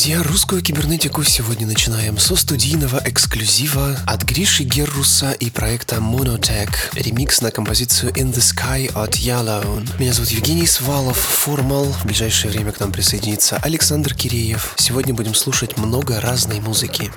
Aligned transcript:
Друзья. 0.00 0.22
Русскую 0.22 0.62
кибернетику 0.62 1.22
сегодня 1.24 1.66
начинаем 1.66 2.16
со 2.16 2.34
студийного 2.34 3.02
эксклюзива 3.04 3.98
от 4.06 4.22
Гриши 4.22 4.64
Герруса 4.64 5.32
и 5.32 5.50
проекта 5.50 5.96
Monotech. 5.96 6.70
Ремикс 6.94 7.42
на 7.42 7.50
композицию 7.50 8.10
In 8.12 8.32
the 8.32 8.38
Sky 8.38 8.90
от 8.94 9.16
Yellow. 9.16 9.86
Меня 9.98 10.14
зовут 10.14 10.30
Евгений 10.30 10.66
Свалов, 10.66 11.18
Формал. 11.18 11.84
В 11.84 12.06
ближайшее 12.06 12.50
время 12.50 12.72
к 12.72 12.80
нам 12.80 12.92
присоединится 12.92 13.58
Александр 13.58 14.14
Киреев. 14.14 14.72
Сегодня 14.78 15.12
будем 15.12 15.34
слушать 15.34 15.76
много 15.76 16.18
разной 16.18 16.60
музыки. 16.60 17.12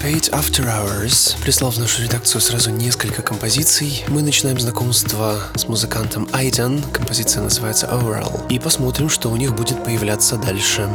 Syncopate 0.00 0.30
After 0.32 0.64
Hours 0.64 1.38
прислал 1.42 1.70
в 1.70 1.78
нашу 1.78 2.02
редакцию 2.02 2.40
сразу 2.40 2.70
несколько 2.70 3.20
композиций. 3.20 4.02
Мы 4.08 4.22
начинаем 4.22 4.58
знакомство 4.58 5.38
с 5.54 5.68
музыкантом 5.68 6.26
Айден, 6.32 6.82
композиция 6.84 7.42
называется 7.42 7.86
Overall, 7.86 8.48
и 8.48 8.58
посмотрим, 8.58 9.10
что 9.10 9.28
у 9.28 9.36
них 9.36 9.54
будет 9.54 9.84
появляться 9.84 10.36
дальше. 10.36 10.88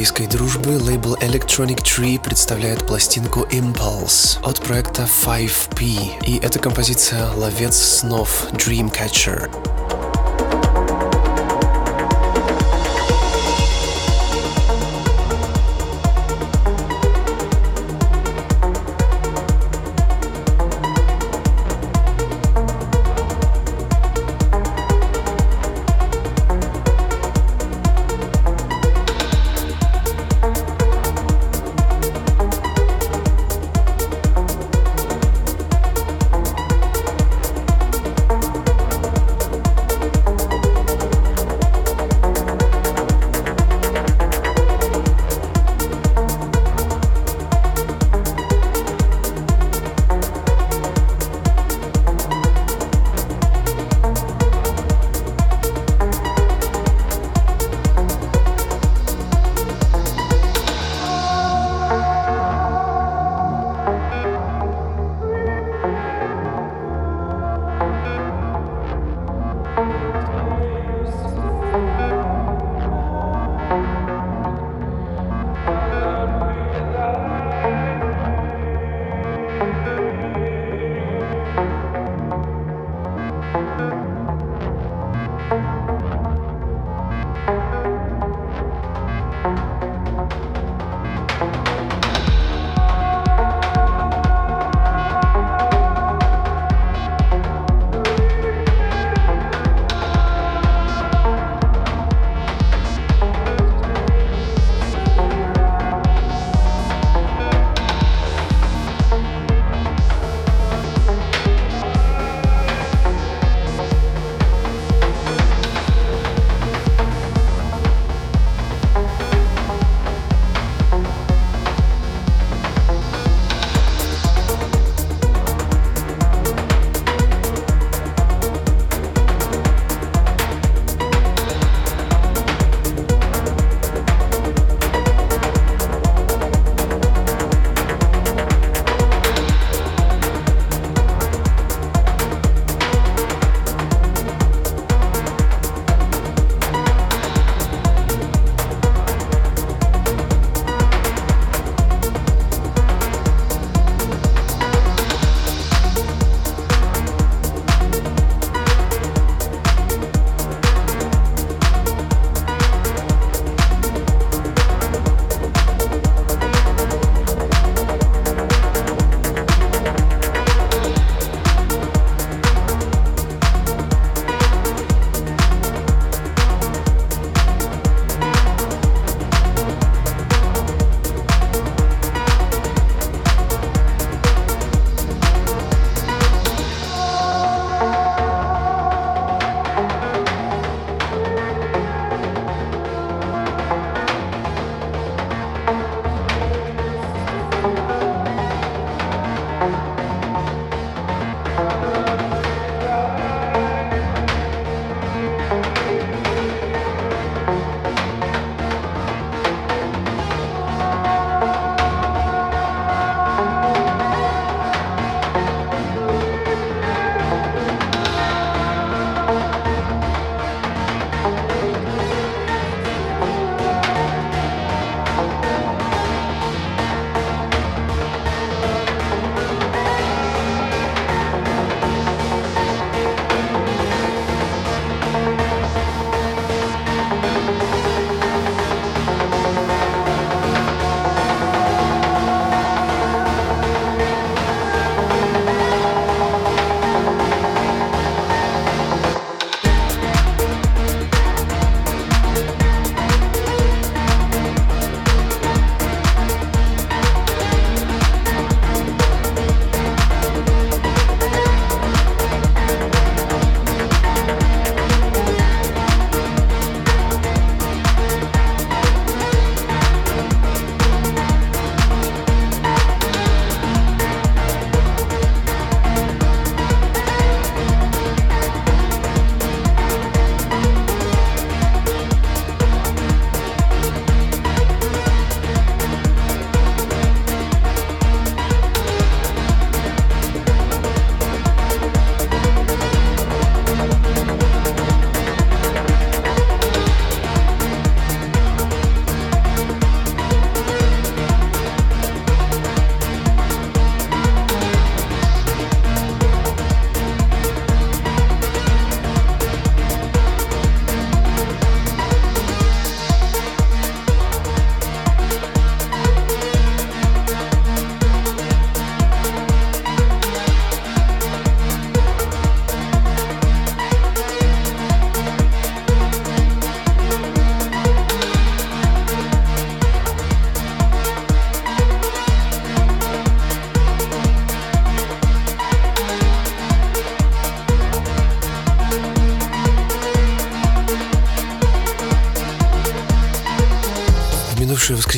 Восточноевропейской 0.00 0.26
дружбы 0.26 0.78
лейбл 0.78 1.14
Electronic 1.16 1.82
Tree 1.82 2.18
представляет 2.20 2.86
пластинку 2.86 3.40
Impulse 3.50 4.40
от 4.42 4.58
проекта 4.60 5.02
5P. 5.02 6.24
И 6.26 6.38
это 6.38 6.58
композиция 6.58 7.30
«Ловец 7.32 7.76
снов» 7.76 8.46
Dreamcatcher. 8.52 9.69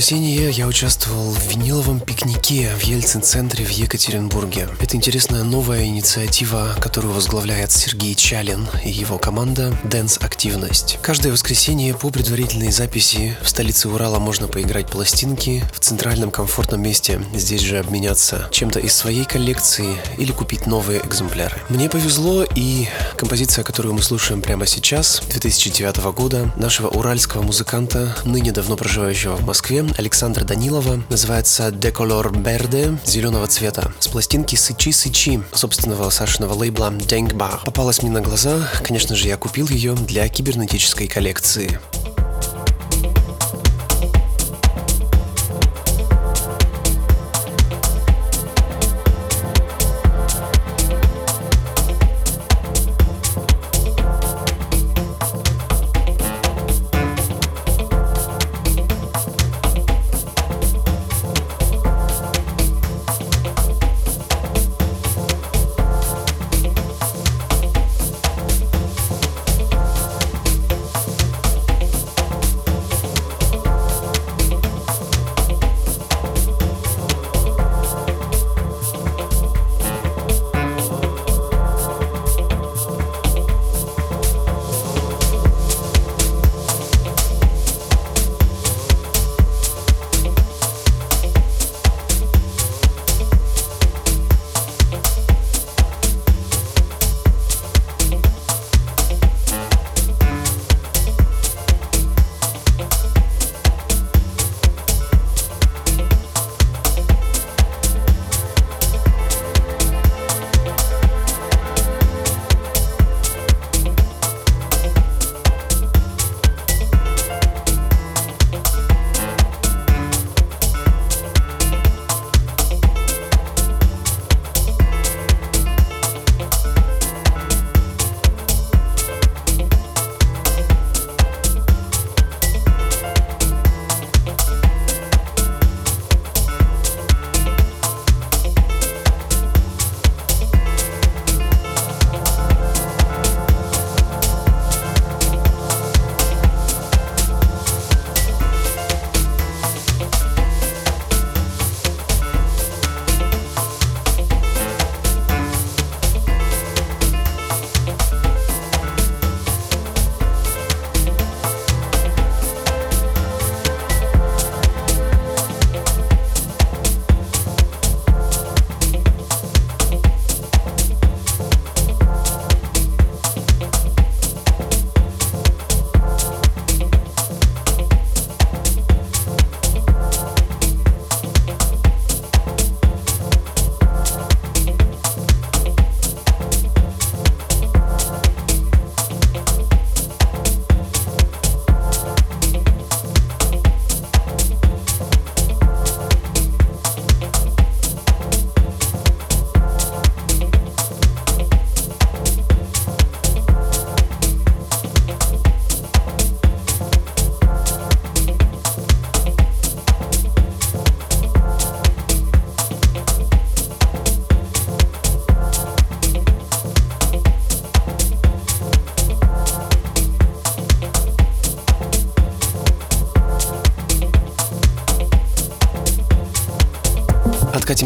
Воскресенье 0.03 0.51
я 0.51 0.67
участвовал 0.67 1.31
в 1.31 1.49
виниловом 1.49 2.01
пикнике 2.01 2.75
в 2.75 2.83
Ельцин-центре 2.83 3.65
в 3.65 3.71
Екатеринбурге. 3.71 4.69
Это 4.81 4.97
интересная 4.97 5.45
новая 5.45 5.85
инициатива, 5.85 6.75
которую 6.81 7.15
возглавляет 7.15 7.71
Сергей 7.71 8.17
Чалин 8.17 8.67
и 8.85 8.91
его 8.91 9.19
команда 9.19 9.79
Dance 9.85 10.21
Активность. 10.21 10.99
Каждое 11.03 11.31
воскресенье 11.31 11.95
по 11.95 12.11
предварительной 12.11 12.73
записи 12.73 13.37
в 13.43 13.49
столице 13.49 13.89
Урала 13.89 14.19
можно 14.19 14.49
поиграть 14.49 14.89
пластинки 14.89 15.63
в 15.73 15.79
центральном 15.79 16.33
комфортном 16.33 16.83
месте, 16.83 17.25
здесь 17.33 17.61
же 17.61 17.79
обменяться 17.79 18.49
чем-то 18.51 18.81
из 18.81 18.95
своей 18.95 19.25
коллекции 19.25 19.97
или 20.19 20.33
купить 20.33 20.67
новые 20.67 20.99
экземпляры. 21.07 21.63
Мне 21.69 21.89
повезло 21.89 22.45
и 22.57 22.89
композиция, 23.23 23.63
которую 23.63 23.95
мы 23.95 24.03
слушаем 24.03 24.43
прямо 24.43 24.67
сейчас, 24.67 25.23
2009 25.29 25.97
года, 26.13 26.53
нашего 26.57 26.89
уральского 26.89 27.43
музыканта, 27.43 28.17
ныне 28.25 28.51
давно 28.51 28.77
проживающего 28.77 29.37
в 29.37 29.47
Москве, 29.47 29.85
Александра 29.97 30.43
Данилова, 30.43 31.01
называется 31.09 31.69
«Decolor 31.69 32.33
Berde» 32.33 32.99
зеленого 33.07 33.47
цвета, 33.47 33.93
с 34.01 34.09
пластинки 34.09 34.57
«Сычи 34.57 34.91
Сычи» 34.91 35.41
собственного 35.55 36.11
Сашиного 36.11 36.55
лейбла 36.55 36.91
Denkbar. 36.91 37.65
Попалась 37.65 38.03
мне 38.03 38.11
на 38.11 38.23
глаза, 38.23 38.69
конечно 38.83 39.15
же, 39.15 39.29
я 39.29 39.37
купил 39.37 39.69
ее 39.69 39.93
для 39.95 40.29
кибернетической 40.29 41.07
коллекции. 41.07 41.79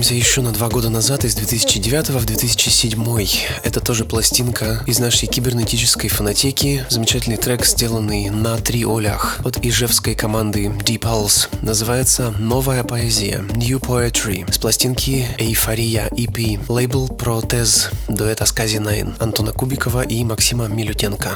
Откатимся 0.07 0.29
еще 0.29 0.41
на 0.41 0.53
два 0.53 0.69
года 0.69 0.89
назад, 0.89 1.25
из 1.25 1.35
2009 1.35 2.11
в 2.11 2.25
2007. 2.25 3.27
Это 3.65 3.81
тоже 3.81 4.05
пластинка 4.05 4.85
из 4.87 5.01
нашей 5.01 5.27
кибернетической 5.27 6.09
фонотеки. 6.09 6.87
Замечательный 6.89 7.37
трек, 7.37 7.67
сделанный 7.67 8.31
на 8.31 8.57
три 8.59 8.85
олях 8.85 9.41
от 9.45 9.65
ижевской 9.65 10.15
команды 10.15 10.67
Deep 10.67 11.01
Pulse. 11.01 11.49
Называется 11.61 12.33
«Новая 12.39 12.85
поэзия» 12.85 13.45
New 13.57 13.81
Poetry 13.81 14.49
с 14.53 14.59
пластинки 14.59 15.27
«Эйфория 15.39 16.07
EP». 16.11 16.61
Лейбл 16.69 17.09
«Протез» 17.09 17.91
дуэта 18.07 18.47
Скази 18.47 18.79
Найн 18.79 19.17
Антона 19.19 19.51
Кубикова 19.51 20.03
и 20.03 20.23
Максима 20.23 20.69
Милютенко. 20.69 21.31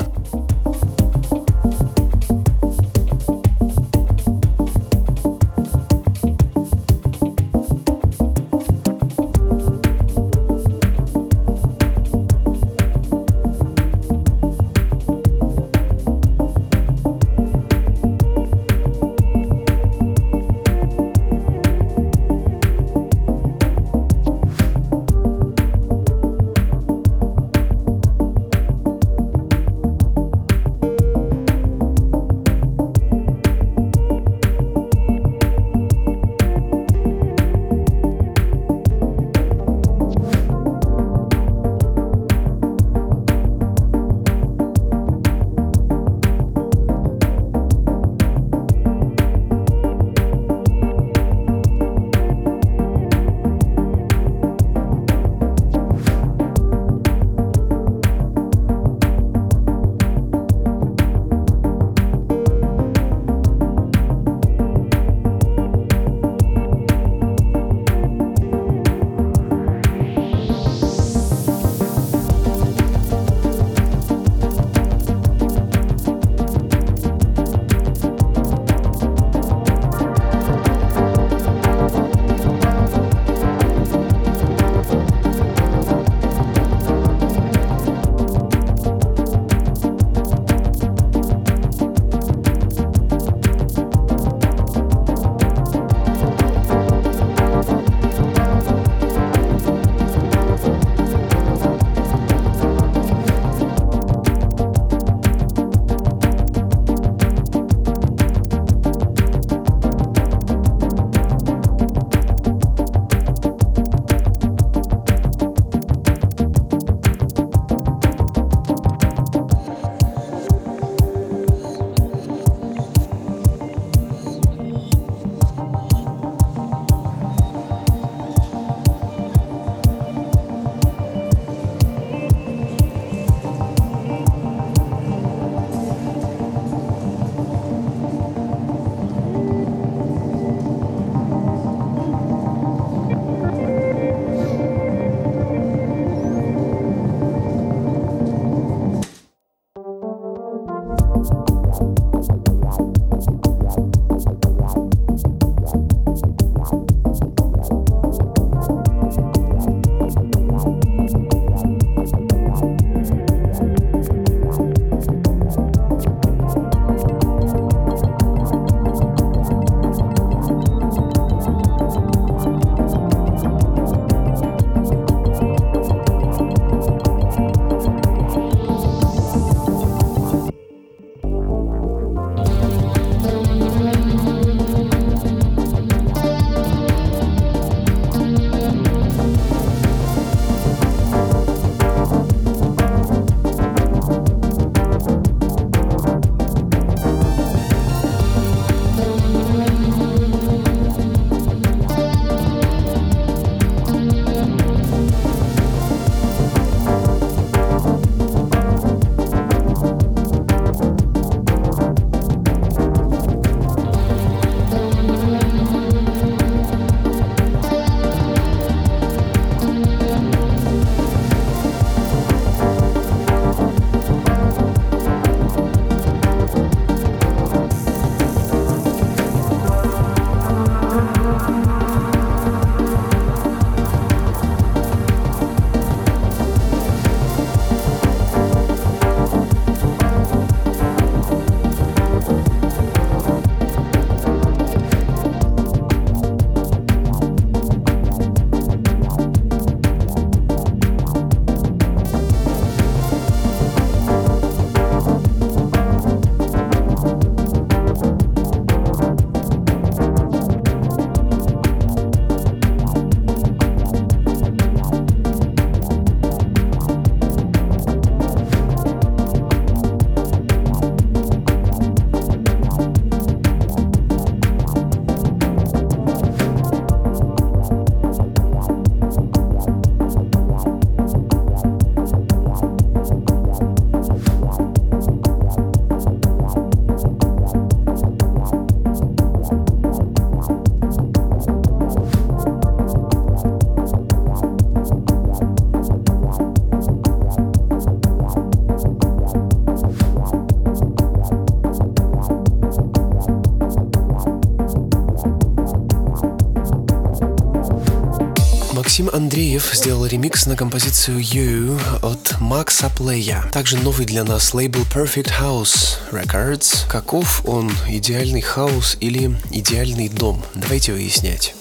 Андреев 309.61 309.75
сделал 309.77 310.07
ремикс 310.07 310.47
на 310.47 310.57
композицию 310.57 311.19
You 311.19 311.79
от 312.01 312.41
Макса 312.41 312.91
Плея. 312.97 313.45
Также 313.53 313.77
новый 313.77 314.07
для 314.07 314.25
нас 314.25 314.55
лейбл 314.55 314.81
Perfect 314.91 315.31
House 315.39 315.99
Records. 316.11 316.89
Каков 316.89 317.43
он, 317.45 317.71
идеальный 317.87 318.41
хаос 318.41 318.97
или 319.01 319.37
идеальный 319.51 320.09
дом? 320.09 320.43
Давайте 320.55 320.93
выяснять. 320.93 321.55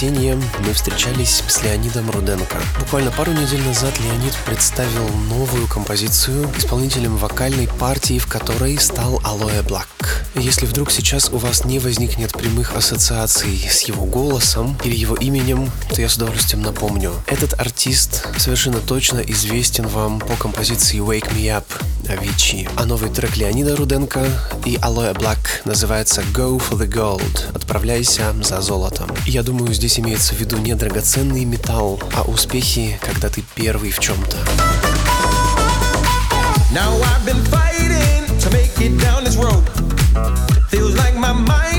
Воскресенье 0.00 0.40
мы 0.60 0.72
встречались 0.72 1.42
с 1.46 1.62
Леонидом 1.62 2.10
Руденко. 2.10 2.56
Буквально 2.78 3.10
пару 3.10 3.32
недель 3.32 3.60
назад 3.62 3.92
Леонид 4.00 4.34
представил 4.46 5.06
новую 5.28 5.66
композицию 5.66 6.48
исполнителем 6.56 7.18
вокальной 7.18 7.68
партии, 7.68 8.18
в 8.18 8.26
которой 8.26 8.78
стал 8.78 9.20
Алоэ 9.24 9.62
Блак. 9.62 10.19
Если 10.36 10.64
вдруг 10.64 10.92
сейчас 10.92 11.28
у 11.30 11.38
вас 11.38 11.64
не 11.64 11.80
возникнет 11.80 12.32
прямых 12.32 12.76
ассоциаций 12.76 13.68
с 13.68 13.82
его 13.82 14.04
голосом 14.04 14.78
или 14.84 14.94
его 14.94 15.16
именем, 15.16 15.70
то 15.92 16.00
я 16.00 16.08
с 16.08 16.16
удовольствием 16.16 16.62
напомню. 16.62 17.12
Этот 17.26 17.58
артист 17.58 18.28
совершенно 18.38 18.78
точно 18.78 19.18
известен 19.18 19.88
вам 19.88 20.20
по 20.20 20.36
композиции 20.36 21.00
Wake 21.00 21.32
Me 21.34 21.46
Up 21.46 21.64
Avicii. 22.04 22.70
А 22.76 22.86
новый 22.86 23.10
трек 23.10 23.36
Леонида 23.36 23.74
Руденко 23.74 24.24
и 24.64 24.78
Алоэ 24.80 25.12
Black 25.12 25.38
называется 25.64 26.22
Go 26.32 26.58
for 26.58 26.78
the 26.78 26.88
Gold. 26.88 27.52
Отправляйся 27.54 28.32
за 28.42 28.60
золотом. 28.60 29.10
Я 29.26 29.42
думаю, 29.42 29.74
здесь 29.74 29.98
имеется 29.98 30.34
в 30.34 30.38
виду 30.38 30.58
не 30.58 30.74
драгоценный 30.74 31.44
металл, 31.44 32.00
а 32.14 32.22
успехи, 32.22 33.00
когда 33.02 33.30
ты 33.30 33.42
первый 33.56 33.90
в 33.90 33.98
чем-то. 33.98 34.36
Now 36.72 36.94
I've 37.02 37.26
been 37.26 37.44
fighting 37.46 38.38
to 38.38 38.50
make 38.52 38.70
it 38.78 38.96
down 39.00 39.24
this 39.24 39.36
road. 39.36 39.79
Feels 40.70 40.96
like 40.98 41.16
my 41.16 41.32
mind 41.32 41.69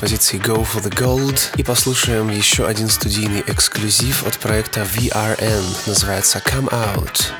композиции 0.00 0.38
Go 0.38 0.64
for 0.64 0.82
the 0.82 0.90
Gold 0.90 1.38
и 1.58 1.62
послушаем 1.62 2.30
еще 2.30 2.66
один 2.66 2.88
студийный 2.88 3.44
эксклюзив 3.46 4.26
от 4.26 4.38
проекта 4.38 4.80
VRN, 4.80 5.62
называется 5.86 6.38
Come 6.38 6.70
Out. 6.70 7.39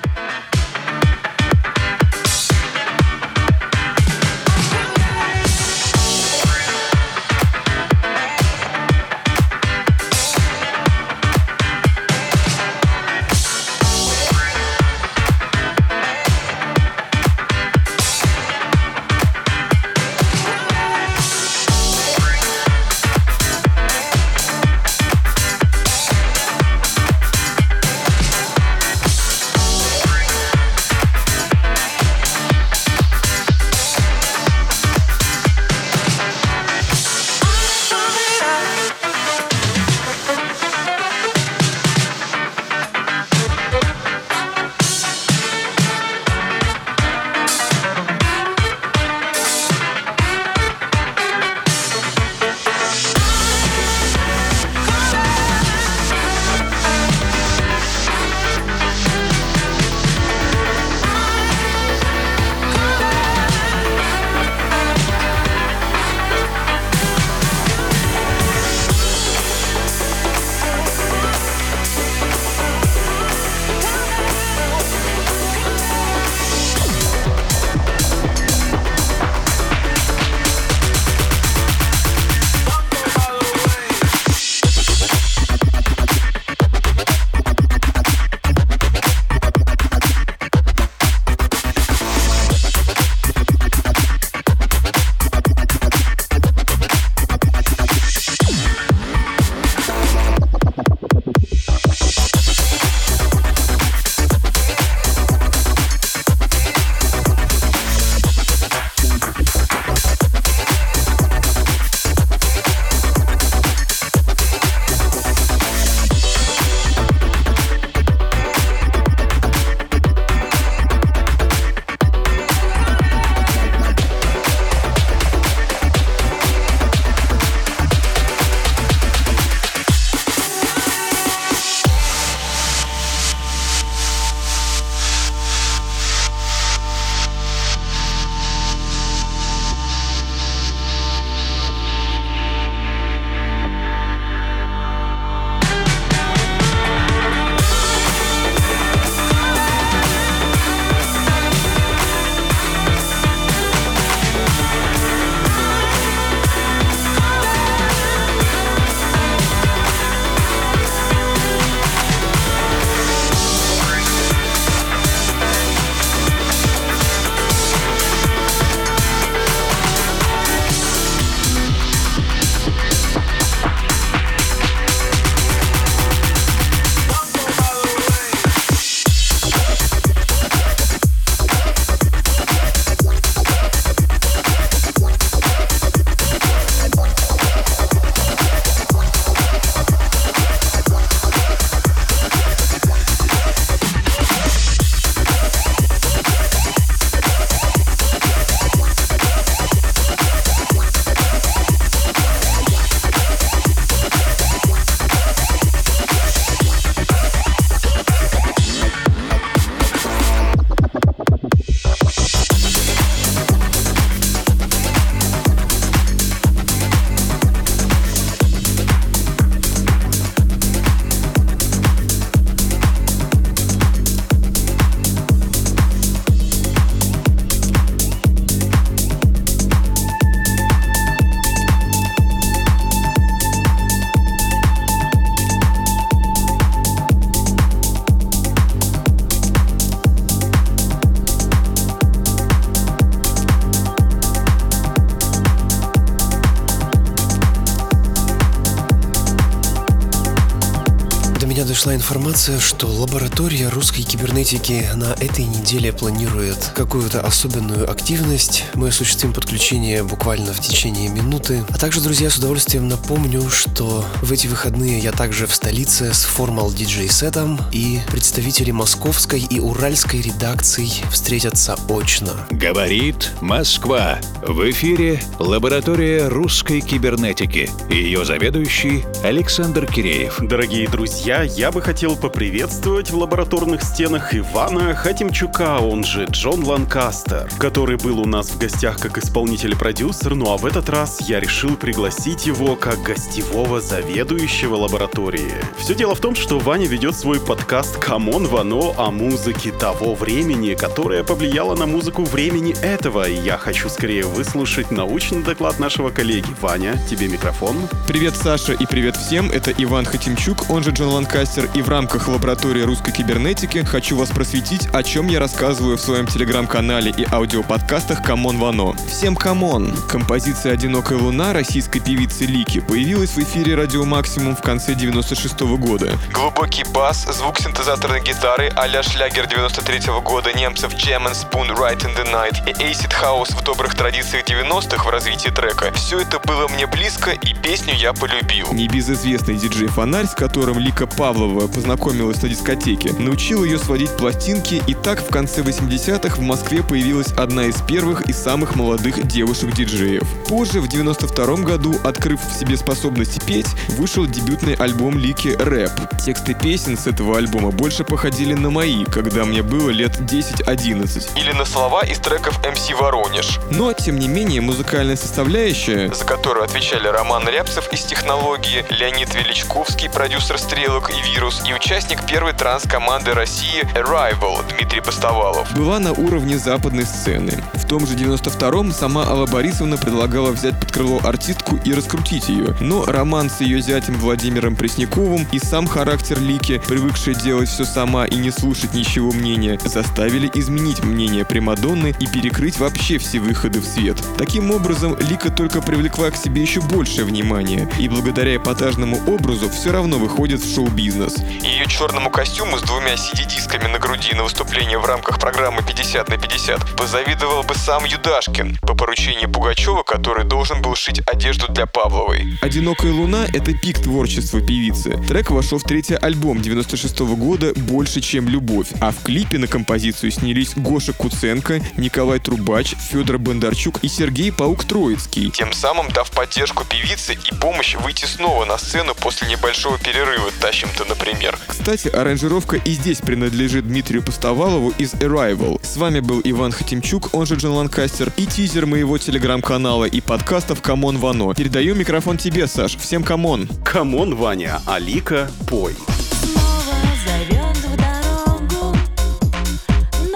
Нашла 251.80 251.94
информация, 251.94 252.60
что 252.60 252.88
лаборатория 252.88 253.70
русской 253.70 254.02
кибернетики 254.02 254.84
на 254.96 255.14
этой 255.14 255.46
неделе 255.46 255.94
планирует 255.94 256.72
какую-то 256.76 257.22
особенную 257.22 257.90
активность. 257.90 258.64
Мы 258.74 258.88
осуществим 258.88 259.32
подключение 259.32 260.02
буквально 260.02 260.52
в 260.52 260.60
течение 260.60 261.08
минуты. 261.08 261.64
А 261.70 261.78
также, 261.78 262.02
друзья, 262.02 262.28
с 262.28 262.36
удовольствием 262.36 262.86
напомню, 262.86 263.48
что 263.48 264.04
в 264.20 264.30
эти 264.30 264.46
выходные 264.46 264.98
я 264.98 265.10
также 265.10 265.46
в 265.46 265.54
столице 265.54 266.12
с 266.12 266.24
формал 266.24 266.70
диджей-сетом 266.70 267.58
и 267.72 268.00
представители 268.10 268.72
московской 268.72 269.40
и 269.40 269.58
уральской 269.58 270.20
редакций 270.20 270.92
встретятся 271.10 271.78
очно. 271.88 272.46
Говорит 272.50 273.32
Москва. 273.40 274.18
В 274.42 274.70
эфире 274.70 275.22
лаборатория 275.38 276.28
русской 276.28 276.82
кибернетики. 276.82 277.70
Ее 277.88 278.26
заведующий 278.26 279.06
Александр 279.24 279.86
Киреев. 279.86 280.36
Дорогие 280.40 280.86
друзья, 280.86 281.42
я 281.42 281.69
бы 281.70 281.82
хотел 281.82 282.16
поприветствовать 282.16 283.10
в 283.10 283.16
лабораторных 283.16 283.82
стенах 283.82 284.34
Ивана 284.34 284.94
Хатимчука, 284.94 285.78
он 285.78 286.04
же 286.04 286.26
Джон 286.30 286.64
Ланкастер, 286.64 287.48
который 287.58 287.96
был 287.96 288.20
у 288.20 288.24
нас 288.24 288.50
в 288.50 288.58
гостях 288.58 288.98
как 288.98 289.18
исполнитель-продюсер, 289.18 290.34
ну 290.34 290.52
а 290.52 290.56
в 290.56 290.66
этот 290.66 290.88
раз 290.88 291.20
я 291.28 291.38
решил 291.38 291.76
пригласить 291.76 292.46
его 292.46 292.76
как 292.76 293.02
гостевого 293.02 293.80
заведующего 293.80 294.76
лаборатории. 294.76 295.52
Все 295.78 295.94
дело 295.94 296.14
в 296.14 296.20
том, 296.20 296.34
что 296.34 296.58
Ваня 296.58 296.86
ведет 296.86 297.14
свой 297.14 297.40
подкаст 297.40 297.98
«Come 297.98 298.34
on 298.34 298.46
Вано» 298.46 298.92
о 298.96 299.10
музыке 299.10 299.70
того 299.70 300.14
времени, 300.14 300.74
которая 300.74 301.22
повлияла 301.24 301.76
на 301.76 301.86
музыку 301.86 302.24
времени 302.24 302.74
этого, 302.82 303.28
и 303.28 303.34
я 303.34 303.56
хочу 303.58 303.88
скорее 303.88 304.24
выслушать 304.24 304.90
научный 304.90 305.42
доклад 305.42 305.78
нашего 305.78 306.10
коллеги. 306.10 306.48
Ваня, 306.60 306.98
тебе 307.08 307.28
микрофон. 307.28 307.76
Привет, 308.08 308.34
Саша, 308.36 308.72
и 308.72 308.86
привет 308.86 309.16
всем. 309.16 309.50
Это 309.50 309.72
Иван 309.76 310.04
Хатимчук, 310.04 310.70
он 310.70 310.82
же 310.82 310.90
Джон 310.90 311.08
Ланкастер, 311.08 311.59
и 311.74 311.82
в 311.82 311.88
рамках 311.88 312.28
лаборатории 312.28 312.82
русской 312.82 313.12
кибернетики 313.12 313.84
хочу 313.84 314.16
вас 314.16 314.30
просветить, 314.30 314.88
о 314.92 315.02
чем 315.02 315.28
я 315.28 315.40
рассказываю 315.40 315.96
в 315.96 316.00
своем 316.00 316.26
телеграм-канале 316.26 317.12
и 317.16 317.26
аудиоподкастах 317.30 318.22
«Come 318.22 318.49
on 318.49 318.58
Вано». 318.58 318.94
Всем 319.08 319.36
come 319.36 319.69
on! 319.69 319.94
Композиция 320.08 320.72
«Одинокая 320.72 321.18
луна» 321.18 321.52
российской 321.52 322.00
певицы 322.00 322.44
Лики 322.44 322.80
появилась 322.80 323.30
в 323.30 323.38
эфире 323.38 323.74
«Радио 323.74 324.04
Максимум» 324.04 324.56
в 324.56 324.62
конце 324.62 324.94
96 324.94 325.54
-го 325.60 325.76
года. 325.76 326.18
Глубокий 326.32 326.84
бас, 326.84 327.26
звук 327.36 327.58
синтезаторной 327.58 328.22
гитары 328.22 328.72
а-ля 328.76 329.02
шлягер 329.02 329.46
93 329.46 330.10
-го 330.10 330.22
года 330.22 330.52
немцев 330.52 330.94
Jam 330.94 331.26
and 331.26 331.34
Spoon 331.34 331.76
Right 331.76 332.00
in 332.00 332.16
the 332.16 332.24
Night 332.32 332.68
и 332.68 332.72
Acid 332.72 333.12
House 333.22 333.54
в 333.56 333.62
добрых 333.64 333.94
традициях 333.94 334.44
90-х 334.46 335.04
в 335.04 335.10
развитии 335.10 335.50
трека. 335.50 335.92
Все 335.94 336.20
это 336.20 336.38
было 336.38 336.68
мне 336.68 336.86
близко, 336.86 337.32
и 337.32 337.54
песню 337.54 337.94
я 337.94 338.12
полюбил. 338.12 338.72
Небезызвестный 338.72 339.56
диджей 339.56 339.88
Фонарь, 339.88 340.26
с 340.26 340.34
которым 340.34 340.78
Лика 340.78 341.06
Павлова 341.06 341.39
познакомилась 341.68 342.42
на 342.42 342.48
дискотеке, 342.48 343.12
научил 343.18 343.64
ее 343.64 343.78
сводить 343.78 344.16
пластинки, 344.16 344.82
и 344.86 344.94
так 344.94 345.20
в 345.20 345.30
конце 345.30 345.62
80-х 345.62 346.36
в 346.36 346.40
Москве 346.40 346.82
появилась 346.82 347.32
одна 347.32 347.64
из 347.64 347.80
первых 347.82 348.22
и 348.22 348.32
самых 348.32 348.76
молодых 348.76 349.26
девушек-диджеев. 349.26 350.22
Позже, 350.48 350.80
в 350.80 350.88
92 350.88 351.56
году, 351.56 351.94
открыв 352.04 352.40
в 352.40 352.58
себе 352.58 352.76
способности 352.76 353.40
петь, 353.46 353.68
вышел 353.96 354.26
дебютный 354.26 354.74
альбом 354.74 355.18
Лики 355.18 355.56
«Рэп». 355.58 355.90
Тексты 356.24 356.54
песен 356.54 356.98
с 356.98 357.06
этого 357.06 357.38
альбома 357.38 357.70
больше 357.70 358.04
походили 358.04 358.54
на 358.54 358.70
мои, 358.70 359.04
когда 359.04 359.44
мне 359.44 359.62
было 359.62 359.90
лет 359.90 360.18
10-11. 360.20 361.38
Или 361.40 361.52
на 361.52 361.64
слова 361.64 362.02
из 362.02 362.18
треков 362.18 362.60
MC 362.64 362.94
Воронеж. 362.96 363.60
Но, 363.70 363.92
тем 363.92 364.18
не 364.18 364.28
менее, 364.28 364.60
музыкальная 364.60 365.16
составляющая, 365.16 366.12
за 366.12 366.24
которую 366.24 366.64
отвечали 366.64 367.08
Роман 367.08 367.48
Рябцев 367.48 367.92
из 367.92 368.02
«Технологии», 368.02 368.84
Леонид 368.90 369.34
Величковский, 369.34 370.10
продюсер 370.10 370.58
«Стрелок» 370.58 371.10
и 371.10 371.29
«Вирус», 371.32 371.62
и 371.68 371.72
участник 371.72 372.26
первой 372.26 372.52
транс-команды 372.52 373.32
России 373.32 373.82
Arrival 373.94 374.64
Дмитрий 374.74 375.00
Постовалов, 375.00 375.72
была 375.76 375.98
на 375.98 376.12
уровне 376.12 376.58
западной 376.58 377.04
сцены. 377.04 377.62
В 377.74 377.86
том 377.86 378.06
же 378.06 378.14
92-м 378.16 378.92
сама 378.92 379.26
Алла 379.26 379.46
Борисовна 379.46 379.96
предлагала 379.96 380.50
взять 380.50 380.78
под 380.78 380.90
крыло 380.90 381.20
артистку 381.22 381.78
и 381.84 381.92
раскрутить 381.92 382.48
ее, 382.48 382.74
но 382.80 383.04
роман 383.04 383.48
с 383.50 383.60
ее 383.60 383.80
зятем 383.80 384.14
Владимиром 384.14 384.74
Пресняковым 384.74 385.46
и 385.52 385.58
сам 385.58 385.86
характер 385.86 386.40
Лики, 386.40 386.80
привыкшая 386.86 387.34
делать 387.34 387.68
все 387.68 387.84
сама 387.84 388.24
и 388.26 388.36
не 388.36 388.50
слушать 388.50 388.94
ничего 388.94 389.30
мнения, 389.32 389.78
заставили 389.84 390.50
изменить 390.54 391.04
мнение 391.04 391.44
Примадонны 391.44 392.14
и 392.18 392.26
перекрыть 392.26 392.78
вообще 392.78 393.18
все 393.18 393.38
выходы 393.38 393.80
в 393.80 393.84
свет. 393.84 394.16
Таким 394.36 394.70
образом, 394.70 395.16
Лика 395.18 395.50
только 395.50 395.80
привлекла 395.80 396.30
к 396.30 396.36
себе 396.36 396.62
еще 396.62 396.80
большее 396.80 397.24
внимание, 397.24 397.88
и 397.98 398.08
благодаря 398.08 398.56
эпатажному 398.56 399.18
образу 399.26 399.68
все 399.68 399.92
равно 399.92 400.18
выходит 400.18 400.60
в 400.60 400.74
шоу-бизнес. 400.74 401.19
Ее 401.20 401.86
черному 401.86 402.30
костюму 402.30 402.78
с 402.78 402.82
двумя 402.82 403.14
CD-дисками 403.14 403.86
на 403.88 403.98
груди 403.98 404.34
на 404.34 404.44
выступление 404.44 404.98
в 404.98 405.04
рамках 405.04 405.38
программы 405.38 405.82
50 405.82 406.28
на 406.30 406.38
50 406.38 406.96
позавидовал 406.96 407.62
бы 407.62 407.74
сам 407.74 408.04
Юдашкин 408.04 408.78
по 408.80 408.94
поручению 408.94 409.50
Пугачева, 409.50 410.02
который 410.02 410.44
должен 410.44 410.80
был 410.80 410.94
шить 410.94 411.20
одежду 411.26 411.68
для 411.68 411.84
Павловой. 411.84 412.58
«Одинокая 412.62 413.12
луна»— 413.12 413.44
это 413.52 413.74
пик 413.74 413.98
творчества 413.98 414.60
певицы. 414.60 415.22
Трек 415.28 415.50
вошел 415.50 415.78
в 415.78 415.82
третий 415.82 416.14
альбом 416.14 416.62
96 416.62 417.20
-го 417.20 417.36
года 417.36 417.72
«Больше, 417.76 418.22
чем 418.22 418.48
любовь», 418.48 418.88
а 419.00 419.10
в 419.10 419.22
клипе 419.22 419.58
на 419.58 419.66
композицию 419.66 420.32
снялись 420.32 420.72
Гоша 420.74 421.12
Куценко, 421.12 421.82
Николай 421.98 422.38
Трубач, 422.38 422.94
Федор 423.10 423.38
Бондарчук 423.38 423.98
и 424.02 424.08
Сергей 424.08 424.52
Паук 424.52 424.84
Троицкий, 424.84 425.50
тем 425.50 425.74
самым 425.74 426.08
дав 426.12 426.30
поддержку 426.30 426.84
певице 426.84 427.34
и 427.34 427.54
помощь 427.54 427.94
выйти 427.96 428.24
снова 428.24 428.64
на 428.64 428.78
сцену 428.78 429.14
после 429.14 429.48
небольшого 429.48 429.98
перерыва 429.98 430.50
«Тащим-то», 430.62 431.09
например. 431.10 431.58
Кстати, 431.66 432.08
аранжировка 432.08 432.76
и 432.76 432.92
здесь 432.92 433.18
принадлежит 433.18 433.86
Дмитрию 433.86 434.22
Пустовалову 434.22 434.90
из 434.96 435.12
Arrival. 435.14 435.78
С 435.84 435.96
вами 435.96 436.20
был 436.20 436.40
Иван 436.42 436.72
Хатимчук, 436.72 437.34
он 437.34 437.44
же 437.46 437.56
Джон 437.56 437.72
Ланкастер, 437.72 438.32
и 438.36 438.46
тизер 438.46 438.86
моего 438.86 439.18
телеграм-канала 439.18 440.04
и 440.04 440.20
подкастов 440.20 440.80
«Come 440.80 441.09
on 441.09 441.18
Вано». 441.18 441.52
Передаю 441.54 441.94
микрофон 441.94 442.38
тебе, 442.38 442.66
Саш. 442.66 442.96
Всем 442.96 443.22
come 443.24 443.49
on! 443.49 443.68
Come 443.84 444.14
on, 444.14 444.36
Ваня, 444.36 444.80
а 444.86 444.97
Лика, 444.97 445.50
пой. 445.68 445.94
Снова 446.42 446.96
зовет 447.26 447.76
в 447.76 447.96
дорогу 447.96 448.96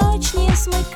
Ночь 0.00 0.34
не 0.34 0.54
смыкая 0.56 0.93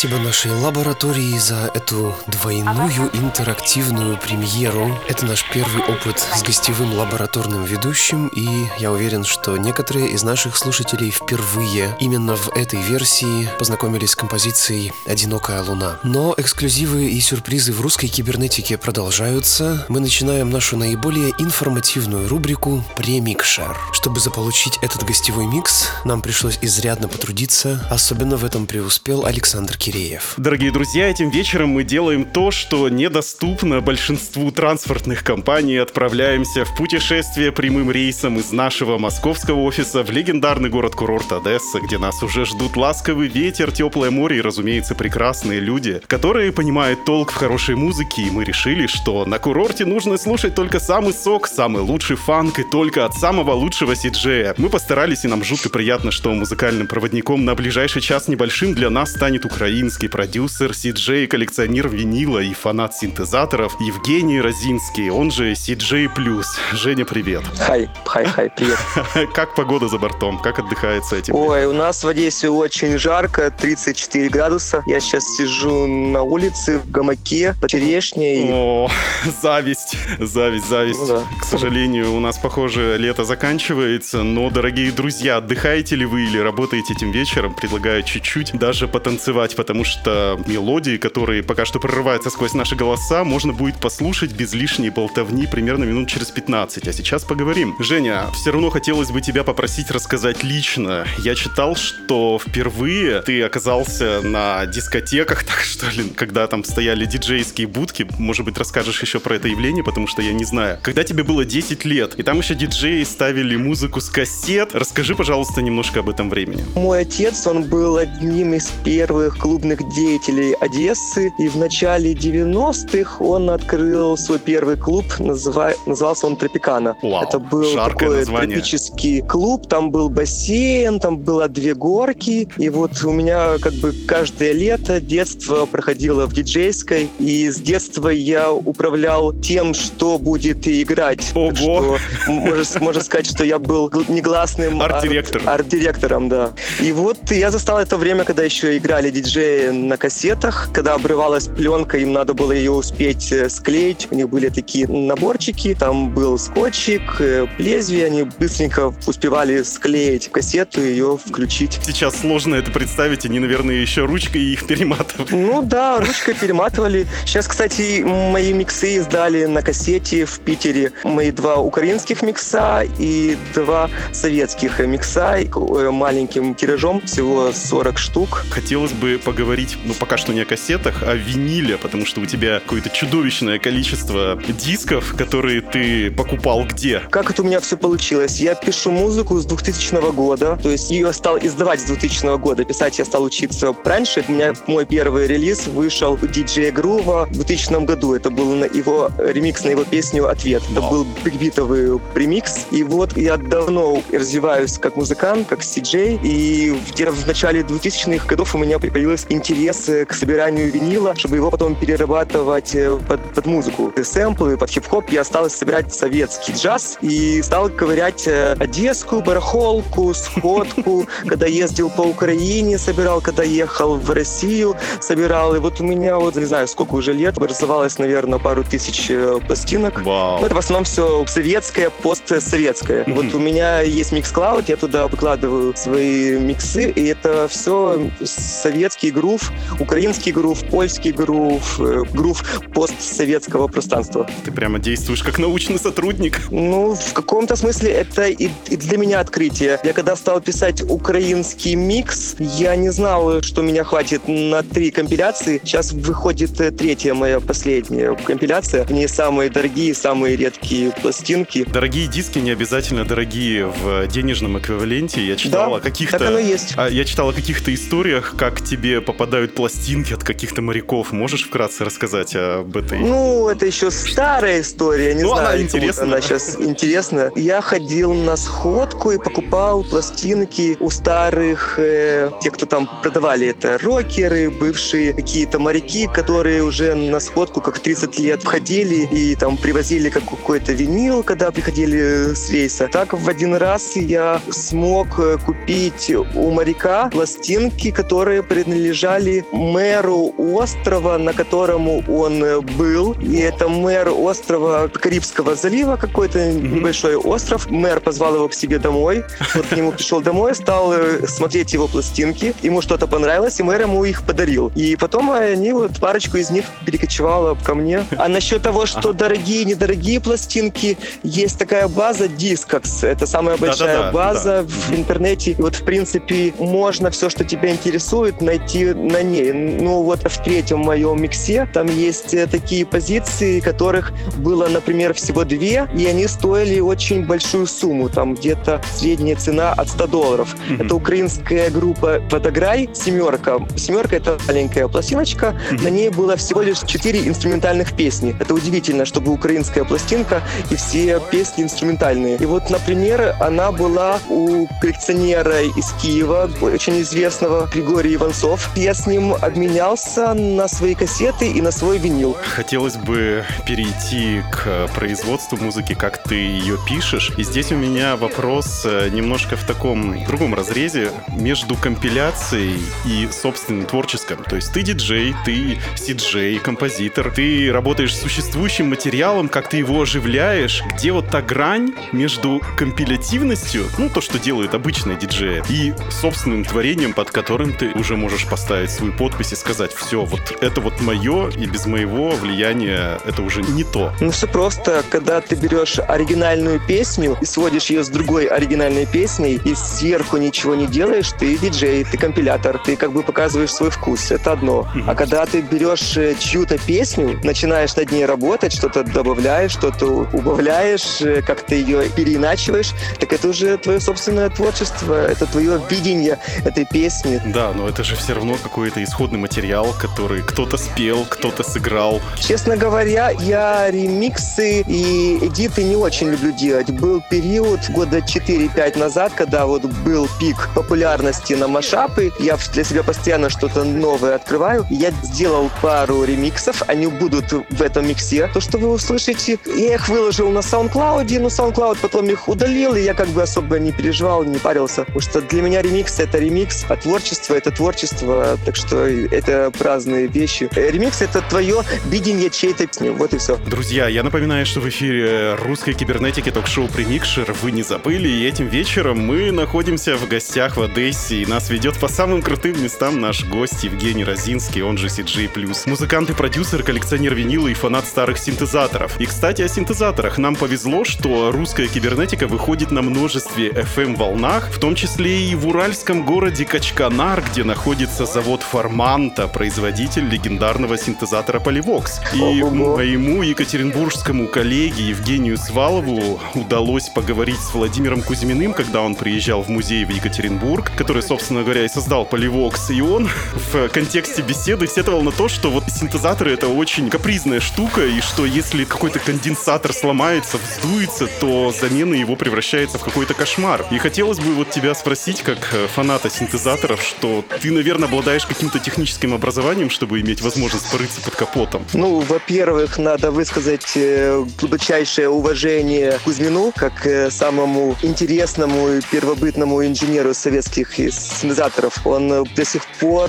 Спасибо 0.00 0.18
нашей 0.18 0.52
лаборатории 0.52 1.36
за 1.36 1.70
эту 1.74 2.16
двойную 2.26 3.10
интерактивную 3.12 4.16
премьеру. 4.16 4.98
Это 5.10 5.26
наш 5.26 5.44
первый 5.52 5.84
опыт 5.84 6.18
с 6.18 6.42
гостевым 6.42 6.94
лабораторным 6.94 7.64
ведущим, 7.64 8.28
и 8.28 8.48
я 8.78 8.92
уверен, 8.92 9.24
что 9.24 9.58
некоторые 9.58 10.08
из 10.12 10.22
наших 10.22 10.56
слушателей 10.56 11.10
впервые 11.10 11.94
именно 12.00 12.34
в 12.34 12.48
этой 12.56 12.80
версии 12.80 13.50
познакомились 13.58 14.12
с 14.12 14.16
композицией 14.16 14.94
«Одинокая 15.04 15.62
луна». 15.62 15.98
Но 16.02 16.32
эксклюзивы 16.34 17.10
и 17.10 17.20
сюрпризы 17.20 17.74
в 17.74 17.82
русской 17.82 18.06
кибернетике 18.06 18.78
продолжаются. 18.78 19.84
Мы 19.90 20.00
начинаем 20.00 20.48
нашу 20.48 20.78
наиболее 20.78 21.34
информативную 21.38 22.26
рубрику 22.26 22.82
«Премикшер». 22.96 23.76
Чтобы 23.92 24.20
заполучить 24.20 24.78
этот 24.80 25.02
гостевой 25.02 25.44
микс, 25.44 25.88
нам 26.06 26.22
пришлось 26.22 26.58
изрядно 26.62 27.06
потрудиться, 27.06 27.86
особенно 27.90 28.38
в 28.38 28.46
этом 28.46 28.66
преуспел 28.66 29.26
Александр 29.26 29.76
Киреев. 29.90 30.34
Дорогие 30.36 30.70
друзья, 30.70 31.08
этим 31.08 31.30
вечером 31.30 31.70
мы 31.70 31.82
делаем 31.82 32.24
то, 32.24 32.52
что 32.52 32.88
недоступно 32.88 33.80
большинству 33.80 34.52
транспортных 34.52 35.24
компаний. 35.24 35.78
Отправляемся 35.78 36.64
в 36.64 36.76
путешествие 36.76 37.50
прямым 37.50 37.90
рейсом 37.90 38.38
из 38.38 38.52
нашего 38.52 38.98
московского 38.98 39.60
офиса 39.60 40.04
в 40.04 40.10
легендарный 40.10 40.68
город-курорт 40.68 41.32
Одесса, 41.32 41.80
где 41.80 41.98
нас 41.98 42.22
уже 42.22 42.44
ждут 42.44 42.76
ласковый 42.76 43.26
ветер, 43.26 43.72
теплое 43.72 44.10
море 44.10 44.38
и, 44.38 44.40
разумеется, 44.40 44.94
прекрасные 44.94 45.58
люди, 45.58 46.00
которые 46.06 46.52
понимают 46.52 47.04
толк 47.04 47.32
в 47.32 47.36
хорошей 47.36 47.74
музыке, 47.74 48.22
и 48.22 48.30
мы 48.30 48.44
решили, 48.44 48.86
что 48.86 49.24
на 49.24 49.38
курорте 49.40 49.86
нужно 49.86 50.18
слушать 50.18 50.54
только 50.54 50.78
самый 50.78 51.12
сок, 51.12 51.48
самый 51.48 51.82
лучший 51.82 52.16
фанк 52.16 52.60
и 52.60 52.62
только 52.62 53.04
от 53.04 53.14
самого 53.14 53.52
лучшего 53.52 53.96
сиджея. 53.96 54.54
Мы 54.56 54.68
постарались, 54.68 55.24
и 55.24 55.28
нам 55.28 55.42
жутко 55.42 55.68
приятно, 55.68 56.12
что 56.12 56.32
музыкальным 56.32 56.86
проводником 56.86 57.44
на 57.44 57.56
ближайший 57.56 58.02
час 58.02 58.28
небольшим 58.28 58.74
для 58.74 58.88
нас 58.88 59.10
станет 59.10 59.44
украинский 59.80 60.10
продюсер, 60.10 60.74
сиджей, 60.74 61.26
коллекционер 61.26 61.88
винила 61.88 62.38
и 62.38 62.52
фанат 62.52 62.94
синтезаторов 62.94 63.80
Евгений 63.80 64.38
Розинский, 64.38 65.08
он 65.08 65.30
же 65.30 65.54
Сиджей 65.54 66.06
Плюс. 66.06 66.58
Женя, 66.72 67.06
привет. 67.06 67.42
Хай, 67.58 67.88
хай, 68.04 68.26
хай, 68.26 68.50
привет. 68.50 68.78
Как 69.34 69.54
погода 69.54 69.88
за 69.88 69.98
бортом? 69.98 70.38
Как 70.38 70.58
отдыхается 70.58 71.16
этим? 71.16 71.34
Ой, 71.34 71.64
у 71.64 71.72
нас 71.72 72.04
в 72.04 72.08
Одессе 72.08 72.50
очень 72.50 72.98
жарко, 72.98 73.50
34 73.50 74.28
градуса. 74.28 74.82
Я 74.86 75.00
сейчас 75.00 75.24
сижу 75.24 75.86
на 75.86 76.24
улице 76.24 76.78
в 76.80 76.90
гамаке 76.90 77.54
под 77.58 77.70
черешней. 77.70 78.50
О, 78.52 78.90
зависть, 79.42 79.96
зависть, 80.18 80.68
зависть. 80.68 81.00
Ну 81.00 81.06
да. 81.06 81.22
К 81.40 81.44
сожалению, 81.44 82.12
у 82.12 82.20
нас, 82.20 82.36
похоже, 82.36 82.98
лето 82.98 83.24
заканчивается, 83.24 84.24
но, 84.24 84.50
дорогие 84.50 84.92
друзья, 84.92 85.38
отдыхаете 85.38 85.96
ли 85.96 86.04
вы 86.04 86.24
или 86.24 86.36
работаете 86.36 86.92
этим 86.92 87.12
вечером? 87.12 87.54
Предлагаю 87.54 88.02
чуть-чуть 88.02 88.52
даже 88.52 88.86
потанцевать, 88.86 89.56
потому 89.56 89.69
что 89.84 90.40
мелодии, 90.46 90.96
которые 90.96 91.42
пока 91.42 91.64
что 91.64 91.78
прорываются 91.78 92.30
сквозь 92.30 92.52
наши 92.54 92.76
голоса, 92.76 93.24
можно 93.24 93.52
будет 93.52 93.76
послушать 93.76 94.32
без 94.32 94.52
лишней 94.52 94.90
болтовни 94.90 95.46
примерно 95.46 95.84
минут 95.84 96.08
через 96.08 96.30
15. 96.30 96.88
А 96.88 96.92
сейчас 96.92 97.24
поговорим. 97.24 97.76
Женя, 97.78 98.26
все 98.34 98.52
равно 98.52 98.70
хотелось 98.70 99.10
бы 99.10 99.20
тебя 99.20 99.44
попросить 99.44 99.90
рассказать 99.90 100.42
лично. 100.42 101.06
Я 101.18 101.34
читал, 101.34 101.76
что 101.76 102.38
впервые 102.38 103.22
ты 103.22 103.42
оказался 103.42 104.20
на 104.22 104.66
дискотеках, 104.66 105.44
так 105.46 105.60
что 105.60 105.86
ли, 105.90 106.10
когда 106.10 106.46
там 106.46 106.64
стояли 106.64 107.04
диджейские 107.04 107.66
будки. 107.66 108.06
Может 108.18 108.44
быть, 108.44 108.58
расскажешь 108.58 109.00
еще 109.02 109.20
про 109.20 109.36
это 109.36 109.48
явление, 109.48 109.84
потому 109.84 110.06
что 110.06 110.22
я 110.22 110.32
не 110.32 110.44
знаю. 110.44 110.78
Когда 110.82 111.04
тебе 111.04 111.24
было 111.24 111.44
10 111.44 111.84
лет, 111.84 112.14
и 112.18 112.22
там 112.22 112.38
еще 112.38 112.54
диджеи 112.54 113.02
ставили 113.04 113.56
музыку 113.56 114.00
с 114.00 114.08
кассет. 114.08 114.74
Расскажи, 114.74 115.14
пожалуйста, 115.14 115.62
немножко 115.62 116.00
об 116.00 116.08
этом 116.08 116.30
времени. 116.30 116.64
Мой 116.74 117.00
отец, 117.00 117.46
он 117.46 117.64
был 117.64 117.96
одним 117.96 118.54
из 118.54 118.70
первых 118.84 119.38
клубных 119.60 119.86
деятелей 119.94 120.54
Одессы, 120.60 121.30
и 121.38 121.48
в 121.48 121.56
начале 121.56 122.12
90-х 122.14 123.22
он 123.22 123.50
открыл 123.50 124.16
свой 124.16 124.38
первый 124.38 124.76
клуб, 124.76 125.04
называ- 125.18 125.74
назывался 125.86 126.26
он 126.26 126.36
Тропикана. 126.36 126.96
Вау, 127.02 127.24
Это 127.24 127.38
был 127.38 127.74
такой 127.74 128.18
название. 128.20 128.56
тропический 128.56 129.20
клуб, 129.20 129.66
там 129.68 129.90
был 129.90 130.08
бассейн, 130.08 130.98
там 130.98 131.18
было 131.18 131.46
две 131.48 131.74
горки, 131.74 132.48
и 132.56 132.68
вот 132.70 133.02
у 133.04 133.10
меня 133.10 133.58
как 133.60 133.74
бы 133.74 133.92
каждое 134.08 134.52
лето 134.52 134.98
детство 135.00 135.66
проходило 135.66 136.26
в 136.26 136.32
диджейской, 136.32 137.08
и 137.18 137.50
с 137.50 137.56
детства 137.56 138.08
я 138.08 138.50
управлял 138.52 139.32
тем, 139.34 139.74
что 139.74 140.18
будет 140.18 140.66
играть. 140.66 141.32
Ого! 141.34 141.52
Что 141.54 142.32
можно, 142.32 142.80
можно 142.80 143.02
сказать, 143.02 143.26
что 143.26 143.44
я 143.44 143.58
был 143.58 143.88
гл- 143.88 144.04
негласным 144.08 144.80
Арт-директором. 144.80 145.46
арт- 145.46 145.60
арт-директором, 145.60 146.28
да. 146.30 146.52
И 146.80 146.92
вот 146.92 147.18
я 147.30 147.50
застал 147.50 147.78
это 147.78 147.98
время, 147.98 148.24
когда 148.24 148.42
еще 148.42 148.76
играли 148.78 149.10
диджеи 149.10 149.49
на 149.72 149.96
кассетах, 149.96 150.70
когда 150.72 150.94
обрывалась 150.94 151.48
пленка, 151.48 151.98
им 151.98 152.12
надо 152.12 152.34
было 152.34 152.52
ее 152.52 152.70
успеть 152.70 153.32
э, 153.32 153.48
склеить. 153.48 154.08
У 154.10 154.14
них 154.14 154.28
были 154.28 154.48
такие 154.48 154.86
наборчики, 154.86 155.74
там 155.78 156.10
был 156.10 156.38
скотчик, 156.38 157.02
э, 157.20 157.46
лезвие, 157.58 158.06
они 158.06 158.24
быстренько 158.24 158.92
успевали 159.06 159.62
склеить 159.62 160.30
кассету 160.30 160.82
и 160.82 160.90
ее 160.90 161.18
включить. 161.24 161.78
Сейчас 161.84 162.20
сложно 162.20 162.54
это 162.54 162.70
представить, 162.70 163.24
они, 163.26 163.38
наверное, 163.38 163.74
еще 163.76 164.04
ручкой 164.04 164.42
их 164.42 164.66
перематывают. 164.66 165.30
Ну 165.30 165.62
да, 165.62 165.98
ручкой 166.00 166.34
перематывали. 166.34 167.06
Сейчас, 167.24 167.46
кстати, 167.46 168.02
мои 168.02 168.52
миксы 168.52 168.96
издали 168.96 169.46
на 169.46 169.62
кассете 169.62 170.24
в 170.24 170.40
Питере. 170.40 170.92
Мои 171.04 171.30
два 171.30 171.56
украинских 171.56 172.22
микса 172.22 172.84
и 172.98 173.36
два 173.54 173.90
советских 174.12 174.78
микса 174.80 175.38
э, 175.38 175.90
маленьким 175.90 176.54
тиражом, 176.54 177.00
всего 177.02 177.52
40 177.52 177.98
штук. 177.98 178.44
Хотелось 178.50 178.92
бы 178.92 179.20
поговорить, 179.30 179.78
ну, 179.84 179.94
пока 179.94 180.16
что 180.16 180.32
не 180.32 180.40
о 180.40 180.44
кассетах, 180.44 181.04
а 181.04 181.12
о 181.12 181.14
виниле, 181.14 181.78
потому 181.78 182.04
что 182.04 182.20
у 182.20 182.26
тебя 182.26 182.58
какое-то 182.58 182.90
чудовищное 182.90 183.60
количество 183.60 184.36
дисков, 184.48 185.14
которые 185.16 185.60
ты 185.60 186.10
покупал 186.10 186.64
где? 186.64 187.00
Как 187.10 187.30
это 187.30 187.42
у 187.42 187.44
меня 187.44 187.60
все 187.60 187.76
получилось? 187.76 188.40
Я 188.40 188.56
пишу 188.56 188.90
музыку 188.90 189.38
с 189.38 189.46
2000 189.46 190.12
года, 190.12 190.58
то 190.60 190.68
есть 190.68 190.90
ее 190.90 191.12
стал 191.12 191.38
издавать 191.38 191.80
с 191.80 191.84
2000 191.84 192.38
года. 192.38 192.64
Писать 192.64 192.98
я 192.98 193.04
стал 193.04 193.22
учиться 193.22 193.72
раньше. 193.84 194.24
У 194.26 194.32
меня 194.32 194.52
мой 194.66 194.84
первый 194.84 195.28
релиз 195.28 195.68
вышел 195.68 196.18
у 196.20 196.26
диджея 196.26 196.72
Грува 196.72 197.26
в 197.30 197.32
2000 197.32 197.84
году. 197.84 198.14
Это 198.14 198.30
был 198.30 198.52
на 198.54 198.64
его 198.64 199.12
ремикс 199.16 199.62
на 199.62 199.70
его 199.70 199.84
песню 199.84 200.28
«Ответ». 200.28 200.62
Это 200.72 200.80
был 200.80 201.06
бигбитовый 201.24 202.00
ремикс. 202.16 202.66
И 202.72 202.82
вот 202.82 203.16
я 203.16 203.36
давно 203.36 204.02
развиваюсь 204.10 204.76
как 204.78 204.96
музыкант, 204.96 205.46
как 205.48 205.62
сиджей. 205.62 206.18
И 206.24 206.76
где-то 206.90 207.12
в 207.12 207.26
начале 207.28 207.60
2000-х 207.60 208.26
годов 208.26 208.56
у 208.56 208.58
меня 208.58 208.80
появился 209.20 209.26
интерес 209.28 209.88
э, 209.88 210.04
к 210.04 210.12
собиранию 210.12 210.70
винила, 210.70 211.14
чтобы 211.16 211.36
его 211.36 211.50
потом 211.50 211.74
перерабатывать 211.74 212.74
э, 212.74 212.96
под, 213.08 213.20
под 213.34 213.46
музыку. 213.46 213.92
И 213.96 214.02
Сэмплы, 214.02 214.56
под 214.56 214.70
хип-хоп 214.70 215.10
я 215.10 215.24
стал 215.24 215.48
собирать 215.50 215.92
советский 215.92 216.52
джаз 216.52 216.98
и 217.00 217.42
стал 217.42 217.68
ковырять 217.70 218.26
э, 218.26 218.56
одесскую 218.58 219.22
барахолку, 219.22 220.14
сходку, 220.14 221.06
когда 221.26 221.46
ездил 221.46 221.90
по 221.90 222.02
Украине, 222.02 222.78
собирал, 222.78 223.20
когда 223.20 223.42
ехал 223.42 223.96
в 223.96 224.10
Россию, 224.10 224.76
собирал. 225.00 225.54
И 225.56 225.58
вот 225.58 225.80
у 225.80 225.84
меня 225.84 226.18
вот, 226.18 226.36
не 226.36 226.44
знаю, 226.46 226.68
сколько 226.68 226.94
уже 226.94 227.12
лет, 227.12 227.36
образовалось, 227.36 227.98
наверное, 227.98 228.38
пару 228.38 228.64
тысяч 228.64 229.10
э, 229.10 229.38
пластинок. 229.46 230.02
Вау. 230.02 230.44
Это 230.44 230.54
в 230.54 230.58
основном 230.58 230.84
все 230.84 231.24
советское, 231.26 231.90
постсоветское. 231.90 233.04
Мгм. 233.06 233.14
Вот 233.14 233.34
у 233.34 233.38
меня 233.38 233.80
есть 233.80 234.12
микс 234.12 234.32
Cloud, 234.32 234.64
я 234.68 234.76
туда 234.76 235.06
выкладываю 235.08 235.74
свои 235.76 236.38
миксы, 236.38 236.90
и 236.90 237.06
это 237.06 237.48
все 237.48 238.10
советский 238.24 239.09
русский 239.10 239.20
грув, 239.20 239.52
украинский 239.80 240.32
грув, 240.32 240.64
польский 240.70 241.12
грув, 241.12 241.80
э, 241.80 242.02
грув 242.12 242.42
постсоветского 242.74 243.68
пространства. 243.68 244.26
Ты 244.44 244.52
прямо 244.52 244.78
действуешь 244.78 245.22
как 245.22 245.38
научный 245.38 245.78
сотрудник. 245.78 246.40
Ну, 246.50 246.94
в 246.94 247.12
каком-то 247.12 247.56
смысле 247.56 247.90
это 247.90 248.28
и, 248.28 248.48
и 248.68 248.76
для 248.76 248.98
меня 248.98 249.20
открытие. 249.20 249.78
Я 249.84 249.92
когда 249.92 250.16
стал 250.16 250.40
писать 250.40 250.82
украинский 250.82 251.74
микс, 251.74 252.36
я 252.38 252.76
не 252.76 252.90
знал, 252.90 253.42
что 253.42 253.62
меня 253.62 253.84
хватит 253.84 254.28
на 254.28 254.62
три 254.62 254.90
компиляции. 254.90 255.60
Сейчас 255.64 255.92
выходит 255.92 256.60
э, 256.60 256.70
третья 256.70 257.14
моя 257.14 257.40
последняя 257.40 258.14
компиляция. 258.16 258.84
В 258.84 258.92
ней 258.92 259.08
самые 259.08 259.50
дорогие, 259.50 259.94
самые 259.94 260.36
редкие 260.36 260.90
пластинки. 260.90 261.64
Дорогие 261.64 262.06
диски 262.06 262.38
не 262.38 262.50
обязательно 262.50 263.04
дорогие 263.04 263.66
в 263.66 264.06
денежном 264.08 264.58
эквиваленте. 264.58 265.24
Я 265.26 265.36
читал 265.36 265.70
Да, 265.70 265.76
о 265.76 265.80
каких-то... 265.80 266.18
так 266.18 266.28
оно 266.28 266.38
есть. 266.38 266.74
А, 266.76 266.88
я 266.88 267.04
читал 267.04 267.30
о 267.30 267.32
каких-то 267.32 267.72
историях, 267.74 268.34
как 268.36 268.60
тебе 268.64 268.99
попадают 269.00 269.54
пластинки 269.54 270.12
от 270.12 270.24
каких-то 270.24 270.62
моряков. 270.62 271.12
Можешь 271.12 271.44
вкратце 271.46 271.84
рассказать 271.84 272.34
об 272.36 272.76
этой? 272.76 272.98
Ну, 272.98 273.48
это 273.48 273.66
еще 273.66 273.90
старая 273.90 274.60
история, 274.60 275.14
не 275.14 275.22
Ну, 275.22 275.32
она 275.32 275.42
знаю, 275.42 275.56
кому 275.58 275.66
интересна. 275.68 276.02
она 276.04 276.20
сейчас 276.20 276.56
интересна. 276.58 277.30
Я 277.36 277.60
ходил 277.60 278.12
на 278.12 278.36
сходку 278.36 279.10
и 279.10 279.18
покупал 279.18 279.84
пластинки 279.84 280.76
у 280.80 280.90
старых, 280.90 281.74
э, 281.78 282.30
тех, 282.42 282.52
кто 282.54 282.66
там 282.66 282.88
продавали 283.02 283.48
это, 283.48 283.78
рокеры, 283.78 284.50
бывшие 284.50 285.12
какие-то 285.12 285.58
моряки, 285.58 286.06
которые 286.06 286.62
уже 286.62 286.94
на 286.94 287.20
сходку 287.20 287.60
как 287.60 287.78
30 287.78 288.18
лет 288.18 288.42
входили 288.42 289.06
и 289.06 289.34
там 289.36 289.56
привозили 289.56 290.10
как 290.10 290.24
какой-то 290.24 290.72
винил, 290.72 291.22
когда 291.22 291.50
приходили 291.50 292.34
с 292.34 292.50
рейса. 292.50 292.88
Так 292.88 293.12
в 293.12 293.28
один 293.28 293.54
раз 293.54 293.96
я 293.96 294.40
смог 294.50 295.18
э, 295.18 295.38
купить 295.44 296.10
у 296.34 296.50
моряка 296.50 297.08
пластинки, 297.10 297.90
которые 297.90 298.42
принадлежали 298.90 299.44
мэру 299.52 300.34
острова, 300.38 301.18
на 301.18 301.32
котором 301.32 301.88
он 302.08 302.44
э, 302.44 302.60
был. 302.60 303.12
И 303.20 303.38
это 303.38 303.68
мэр 303.68 304.08
острова 304.08 304.88
Карибского 304.88 305.54
залива, 305.54 305.96
какой-то 305.96 306.52
небольшой 306.52 307.16
остров. 307.16 307.70
Мэр 307.70 308.00
позвал 308.00 308.34
его 308.34 308.48
к 308.48 308.54
себе 308.54 308.78
домой. 308.78 309.22
Вот 309.54 309.66
к 309.66 309.76
нему 309.76 309.92
пришел 309.92 310.20
домой, 310.20 310.54
стал 310.54 310.92
э, 310.92 311.26
смотреть 311.26 311.72
его 311.72 311.86
пластинки. 311.86 312.54
Ему 312.62 312.82
что-то 312.82 313.06
понравилось, 313.06 313.60
и 313.60 313.62
мэр 313.62 313.82
ему 313.82 314.04
их 314.04 314.22
подарил. 314.22 314.72
И 314.74 314.96
потом 314.96 315.30
они, 315.30 315.72
вот 315.72 315.98
парочку 316.00 316.36
из 316.36 316.50
них 316.50 316.64
перекочевала 316.84 317.56
ко 317.64 317.74
мне. 317.74 318.04
А 318.16 318.28
насчет 318.28 318.62
того, 318.62 318.86
что 318.86 319.12
дорогие, 319.12 319.64
недорогие 319.64 320.20
пластинки, 320.20 320.98
есть 321.22 321.58
такая 321.58 321.86
база 321.88 322.24
Discogs. 322.26 323.06
Это 323.06 323.26
самая 323.26 323.56
большая 323.56 324.10
база 324.10 324.64
в 324.66 324.92
интернете. 324.92 325.52
И 325.52 325.62
вот, 325.62 325.76
в 325.76 325.84
принципе, 325.84 326.52
можно 326.58 327.10
все, 327.10 327.30
что 327.30 327.44
тебя 327.44 327.70
интересует, 327.70 328.40
найти 328.40 328.79
на 328.86 329.22
ней. 329.22 329.52
Ну, 329.52 330.02
вот 330.02 330.20
в 330.24 330.42
третьем 330.42 330.80
моем 330.80 331.20
миксе 331.22 331.68
там 331.72 331.86
есть 331.86 332.34
э, 332.34 332.46
такие 332.46 332.84
позиции, 332.86 333.60
которых 333.60 334.12
было, 334.36 334.68
например, 334.68 335.14
всего 335.14 335.44
две, 335.44 335.88
и 335.96 336.06
они 336.06 336.26
стоили 336.26 336.80
очень 336.80 337.26
большую 337.26 337.66
сумму. 337.66 338.08
Там 338.08 338.34
где-то 338.34 338.80
средняя 338.94 339.36
цена 339.36 339.72
от 339.72 339.88
100 339.88 340.06
долларов. 340.06 340.56
Мгм. 340.68 340.82
Это 340.82 340.94
украинская 340.94 341.70
группа 341.70 342.20
«Водограй», 342.30 342.88
«Семерка». 342.94 343.58
«Семерка»— 343.76 344.16
это 344.20 344.38
маленькая 344.46 344.88
пластиночка. 344.88 345.58
На 345.82 345.88
ней 345.88 346.10
было 346.10 346.36
всего 346.36 346.62
лишь 346.62 346.80
четыре 346.80 347.26
инструментальных 347.26 347.94
песни. 347.94 348.36
Это 348.40 348.54
удивительно, 348.54 349.04
чтобы 349.04 349.32
украинская 349.32 349.84
пластинка 349.84 350.42
и 350.70 350.76
все 350.76 351.20
песни 351.30 351.64
инструментальные. 351.64 352.36
И 352.36 352.46
вот, 352.46 352.70
например, 352.70 353.34
она 353.40 353.72
была 353.72 354.18
у 354.28 354.66
коллекционера 354.80 355.62
из 355.62 355.92
Киева, 356.02 356.50
очень 356.60 357.00
известного 357.00 357.68
Григория 357.72 358.14
Иванцов. 358.14 358.69
Я 358.76 358.94
с 358.94 359.06
ним 359.06 359.34
обменялся 359.34 360.32
на 360.32 360.68
свои 360.68 360.94
кассеты 360.94 361.50
и 361.50 361.60
на 361.60 361.72
свой 361.72 361.98
винил. 361.98 362.36
Хотелось 362.54 362.96
бы 362.96 363.44
перейти 363.66 364.42
к 364.52 364.88
производству 364.94 365.56
музыки, 365.56 365.94
как 365.94 366.22
ты 366.22 366.36
ее 366.36 366.78
пишешь. 366.88 367.32
И 367.36 367.42
здесь 367.42 367.72
у 367.72 367.76
меня 367.76 368.16
вопрос 368.16 368.82
э, 368.84 369.08
немножко 369.10 369.56
в 369.56 369.64
таком 369.64 370.24
другом 370.24 370.54
разрезе 370.54 371.10
между 371.28 371.74
компиляцией 371.74 372.80
и 373.04 373.28
собственным 373.32 373.86
творческим. 373.86 374.44
То 374.44 374.54
есть 374.54 374.72
ты 374.72 374.82
диджей, 374.82 375.34
ты 375.44 375.78
сиджей, 375.96 376.58
композитор, 376.60 377.32
ты 377.32 377.72
работаешь 377.72 378.14
с 378.14 378.20
существующим 378.20 378.88
материалом, 378.88 379.48
как 379.48 379.68
ты 379.68 379.78
его 379.78 380.02
оживляешь. 380.02 380.84
Где 380.94 381.10
вот 381.10 381.28
та 381.28 381.42
грань 381.42 381.92
между 382.12 382.62
компилятивностью, 382.76 383.86
ну 383.98 384.08
то, 384.08 384.20
что 384.20 384.38
делают 384.38 384.74
обычные 384.74 385.16
диджеи, 385.16 385.62
и 385.68 385.92
собственным 386.10 386.64
творением, 386.64 387.14
под 387.14 387.32
которым 387.32 387.72
ты 387.72 387.90
уже 387.94 388.16
можешь 388.16 388.46
поставить 388.46 388.59
свою 388.60 389.12
подпись 389.12 389.52
и 389.52 389.56
сказать, 389.56 389.92
все, 389.92 390.24
вот 390.24 390.40
это 390.60 390.80
вот 390.80 391.00
мое, 391.00 391.50
и 391.50 391.66
без 391.66 391.86
моего 391.86 392.30
влияния 392.30 393.18
это 393.24 393.42
уже 393.42 393.62
не 393.62 393.84
то. 393.84 394.12
Ну, 394.20 394.30
все 394.30 394.46
просто, 394.46 395.02
когда 395.10 395.40
ты 395.40 395.54
берешь 395.54 395.98
оригинальную 395.98 396.80
песню 396.86 397.36
и 397.40 397.44
сводишь 397.44 397.90
ее 397.90 398.04
с 398.04 398.08
другой 398.08 398.46
оригинальной 398.46 399.06
песней, 399.06 399.60
и 399.64 399.74
сверху 399.74 400.36
ничего 400.36 400.74
не 400.74 400.86
делаешь, 400.86 401.30
ты 401.38 401.58
диджей, 401.58 402.04
ты 402.04 402.16
компилятор, 402.18 402.78
ты 402.78 402.96
как 402.96 403.12
бы 403.12 403.22
показываешь 403.22 403.72
свой 403.72 403.90
вкус, 403.90 404.30
это 404.30 404.52
одно. 404.52 404.88
А 405.06 405.14
когда 405.14 405.46
ты 405.46 405.60
берешь 405.60 406.16
э, 406.16 406.34
чью-то 406.38 406.78
песню, 406.78 407.40
начинаешь 407.44 407.96
над 407.96 408.12
ней 408.12 408.24
работать, 408.26 408.72
что-то 408.72 409.04
добавляешь, 409.04 409.72
что-то 409.72 410.06
убавляешь, 410.32 411.20
э, 411.20 411.42
как-то 411.42 411.74
ее 411.74 412.08
переиначиваешь, 412.10 412.90
так 413.18 413.32
это 413.32 413.48
уже 413.48 413.76
твое 413.78 414.00
собственное 414.00 414.50
творчество, 414.50 415.14
это 415.14 415.46
твое 415.46 415.80
видение 415.90 416.38
этой 416.64 416.86
песни. 416.86 417.40
Да, 417.46 417.72
но 417.72 417.88
это 417.88 418.04
же 418.04 418.16
все 418.16 418.34
равно 418.34 418.49
какой-то 418.56 419.02
исходный 419.02 419.38
материал, 419.38 419.94
который 419.98 420.42
кто-то 420.42 420.76
спел, 420.76 421.26
кто-то 421.28 421.62
сыграл. 421.62 422.20
Честно 422.38 422.76
говоря, 422.76 423.30
я 423.30 423.90
ремиксы 423.90 424.82
и 424.82 425.38
эдиты 425.42 425.84
не 425.84 425.96
очень 425.96 426.30
люблю 426.30 426.52
делать. 426.52 426.90
Был 426.90 427.22
период 427.30 427.80
года 427.90 428.18
4-5 428.18 428.98
назад, 428.98 429.32
когда 429.34 429.66
вот 429.66 429.84
был 429.84 430.28
пик 430.38 430.68
популярности 430.74 431.54
на 431.54 431.68
машапы. 431.68 432.32
Я 432.38 432.58
для 432.72 432.84
себя 432.84 433.02
постоянно 433.02 433.50
что-то 433.50 433.84
новое 433.84 434.34
открываю. 434.34 434.86
Я 434.90 435.10
сделал 435.22 435.70
пару 435.82 436.24
ремиксов, 436.24 436.82
они 436.86 437.06
будут 437.06 437.52
в 437.52 437.82
этом 437.82 438.06
миксе. 438.06 438.48
То, 438.48 438.60
что 438.60 438.78
вы 438.78 438.90
услышите, 438.90 439.58
я 439.66 439.94
их 439.94 440.08
выложил 440.08 440.50
на 440.50 440.60
SoundCloud, 440.60 441.38
но 441.38 441.48
SoundCloud 441.48 441.98
потом 442.00 442.28
их 442.28 442.48
удалил, 442.48 442.94
и 442.94 443.02
я 443.02 443.14
как 443.14 443.28
бы 443.28 443.42
особо 443.42 443.78
не 443.78 443.92
переживал, 443.92 444.44
не 444.44 444.58
парился. 444.58 445.04
Потому 445.04 445.20
что 445.20 445.40
для 445.40 445.62
меня 445.62 445.82
ремикс— 445.82 446.18
это 446.20 446.38
ремикс, 446.38 446.84
а 446.88 446.96
творчество— 446.96 447.54
это 447.56 447.70
творчество. 447.70 448.29
Так 448.64 448.76
что 448.76 449.06
это 449.06 449.72
разные 449.80 450.26
вещи. 450.26 450.68
Э, 450.74 450.90
Ремикс— 450.90 451.22
это 451.22 451.42
твое 451.42 451.82
видение 452.06 452.50
чьей-то 452.50 452.86
песни. 452.86 453.08
Вот 453.08 453.34
и 453.34 453.38
все. 453.38 453.56
Друзья, 453.66 454.08
я 454.08 454.22
напоминаю, 454.22 454.66
что 454.66 454.80
в 454.80 454.88
эфире 454.88 455.54
русской 455.54 455.92
кибернетики 455.92 456.50
ток-шоу 456.50 456.88
«Примикшер». 456.88 457.54
Вы 457.62 457.72
не 457.72 457.82
забыли, 457.82 458.28
и 458.28 458.46
этим 458.46 458.68
вечером 458.68 459.18
мы 459.18 459.50
находимся 459.50 460.16
в 460.16 460.28
гостях 460.28 460.76
в 460.76 460.82
Одессе, 460.82 461.42
и 461.42 461.46
нас 461.46 461.70
ведет 461.70 461.98
по 461.98 462.08
самым 462.08 462.42
крутым 462.42 462.82
местам 462.82 463.20
наш 463.20 463.44
гость 463.44 463.84
Евгений 463.84 464.24
Розинский, 464.24 464.82
он 464.82 464.98
же 464.98 465.08
CG+. 465.08 465.48
Музыкант 465.86 466.30
и 466.30 466.32
продюсер, 466.32 466.82
коллекционер 466.82 467.34
винила 467.34 467.68
и 467.68 467.74
фанат 467.74 468.06
старых 468.06 468.38
синтезаторов. 468.38 469.18
И, 469.20 469.26
кстати, 469.26 469.62
о 469.62 469.68
синтезаторах. 469.68 470.38
Нам 470.38 470.56
повезло, 470.56 471.04
что 471.04 471.50
русская 471.52 471.88
кибернетика 471.88 472.46
выходит 472.46 472.90
на 472.90 473.02
множестве 473.02 473.70
FM-волнах, 473.70 474.70
в 474.70 474.78
том 474.78 474.94
числе 474.94 475.42
и 475.42 475.54
в 475.54 475.66
уральском 475.66 476.24
городе 476.24 476.64
Качканар, 476.64 477.42
где 477.42 477.64
находится 477.64 478.19
завод 478.26 478.62
Форманта, 478.62 479.48
производитель 479.48 480.28
легендарного 480.28 480.98
синтезатора 480.98 481.60
Polyvox. 481.60 482.34
И 482.34 482.62
моему 482.62 483.42
екатеринбургскому 483.42 484.48
коллеге 484.48 485.08
Евгению 485.08 485.56
Свалову 485.56 486.40
удалось 486.54 487.08
поговорить 487.08 487.60
с 487.60 487.72
Владимиром 487.74 488.22
Кузьминым, 488.22 488.72
когда 488.72 489.02
он 489.02 489.14
приезжал 489.14 489.62
в 489.62 489.68
музей 489.68 490.04
в 490.04 490.10
Екатеринбург, 490.10 490.92
который, 490.96 491.22
собственно 491.22 491.62
говоря, 491.62 491.84
и 491.84 491.88
создал 491.88 492.26
Polyvox. 492.30 492.92
И 492.92 493.00
он 493.00 493.28
в 493.72 493.88
контексте 493.88 494.42
беседы 494.42 494.86
сетовал 494.86 495.22
на 495.22 495.32
то, 495.32 495.48
что 495.48 495.70
вот 495.70 495.84
синтезаторы— 495.88 496.52
это 496.54 496.68
очень 496.68 497.10
капризная 497.10 497.60
штука, 497.60 498.04
и 498.04 498.20
что 498.20 498.44
если 498.46 498.84
какой-то 498.84 499.18
конденсатор 499.18 499.92
сломается, 499.92 500.58
вздуется, 500.58 501.26
то 501.40 501.72
замена 501.72 502.14
его 502.14 502.36
превращается 502.36 502.98
в 502.98 503.02
какой-то 503.02 503.34
кошмар. 503.34 503.84
И 503.90 503.98
хотелось 503.98 504.38
бы 504.38 504.54
вот 504.54 504.70
тебя 504.70 504.94
спросить, 504.94 505.42
как 505.42 505.70
э, 505.72 505.86
фаната 505.86 506.30
синтезаторов, 506.30 507.02
что 507.02 507.44
ты, 507.60 507.70
наверное, 507.70 508.08
обладаешь 508.10 508.44
каким-то 508.44 508.80
техническим 508.80 509.34
образованием, 509.34 509.88
чтобы 509.88 510.20
иметь 510.20 510.42
возможность 510.42 510.90
порыться 510.90 511.20
под 511.20 511.36
капотом. 511.36 511.84
Ну, 511.92 512.18
во-первых, 512.18 512.98
надо 512.98 513.30
высказать 513.30 513.92
э, 513.94 514.44
глубочайшее 514.58 515.28
уважение 515.28 516.18
Кузьмину, 516.24 516.72
как 516.74 517.06
э, 517.06 517.30
самому 517.30 517.94
интересному 518.02 518.88
и 518.88 519.00
первобытному 519.00 519.86
инженеру 519.86 520.34
советских 520.34 520.94
синтезаторов. 520.96 522.04
Он 522.04 522.32
э, 522.32 522.44
до 522.56 522.64
сих 522.64 522.84
пор 522.98 523.28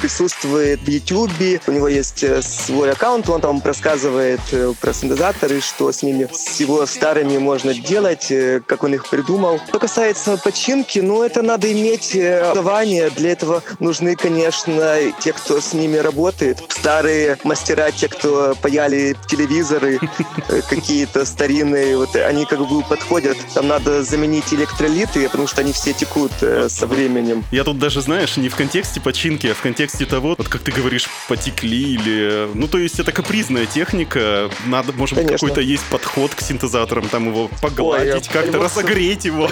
присутствует 0.00 0.80
в 0.80 0.88
YouTube, 0.88 1.30
у 1.68 1.72
него 1.72 1.86
есть 1.86 2.24
свой 2.42 2.90
аккаунт, 2.90 3.28
он 3.28 3.40
там 3.40 3.62
рассказывает 3.64 4.40
про 4.80 4.92
синтезаторы, 4.92 5.60
что 5.60 5.92
с 5.92 6.02
ними, 6.02 6.28
с 6.32 6.58
его 6.58 6.84
старыми 6.86 7.38
можно 7.38 7.72
делать, 7.72 8.32
как 8.66 8.82
он 8.82 8.94
их 8.94 9.08
придумал. 9.08 9.60
Что 9.68 9.78
касается 9.78 10.36
починки, 10.38 10.98
ну, 10.98 11.22
это 11.22 11.42
надо 11.42 11.70
иметь 11.70 12.16
образование, 12.16 13.10
для 13.10 13.30
этого 13.30 13.62
нужно 13.78 14.07
нужны, 14.08 14.16
конечно, 14.16 14.98
те, 15.20 15.32
кто 15.32 15.60
с 15.60 15.72
ними 15.74 15.96
работает. 15.96 16.62
Старые 16.68 17.38
мастера, 17.44 17.90
те, 17.90 18.08
кто 18.08 18.54
паяли 18.60 19.16
телевизоры, 19.28 19.98
э, 20.48 20.62
какие-то 20.68 21.24
старинные, 21.24 21.96
вот 21.96 22.14
они 22.16 22.46
как 22.46 22.66
бы 22.66 22.82
подходят. 22.82 23.36
Там 23.54 23.68
надо 23.68 24.02
заменить 24.02 24.52
электролиты, 24.52 25.28
потому 25.28 25.46
что 25.46 25.60
они 25.60 25.72
все 25.72 25.92
текут 25.92 26.32
э, 26.40 26.68
со 26.68 26.86
временем. 26.86 27.44
Я 27.50 27.64
тут 27.64 27.78
даже, 27.78 28.00
знаешь, 28.00 28.36
не 28.36 28.48
в 28.48 28.56
контексте 28.56 29.00
починки, 29.00 29.48
а 29.48 29.54
в 29.54 29.60
контексте 29.60 30.06
того, 30.06 30.34
вот 30.38 30.48
как 30.48 30.62
ты 30.62 30.72
говоришь, 30.72 31.08
потекли 31.28 31.94
или... 31.94 32.48
Ну, 32.54 32.68
то 32.68 32.78
есть 32.78 32.98
это 33.00 33.12
капризная 33.12 33.66
техника, 33.66 34.50
надо, 34.66 34.92
может 34.92 35.16
быть, 35.16 35.28
какой-то 35.28 35.60
есть 35.60 35.84
подход 35.90 36.34
к 36.34 36.40
синтезаторам, 36.40 37.08
там 37.08 37.28
его 37.28 37.50
погладить, 37.60 38.28
Ой, 38.28 38.32
как-то 38.32 38.58
разогреть 38.58 39.24
его. 39.24 39.50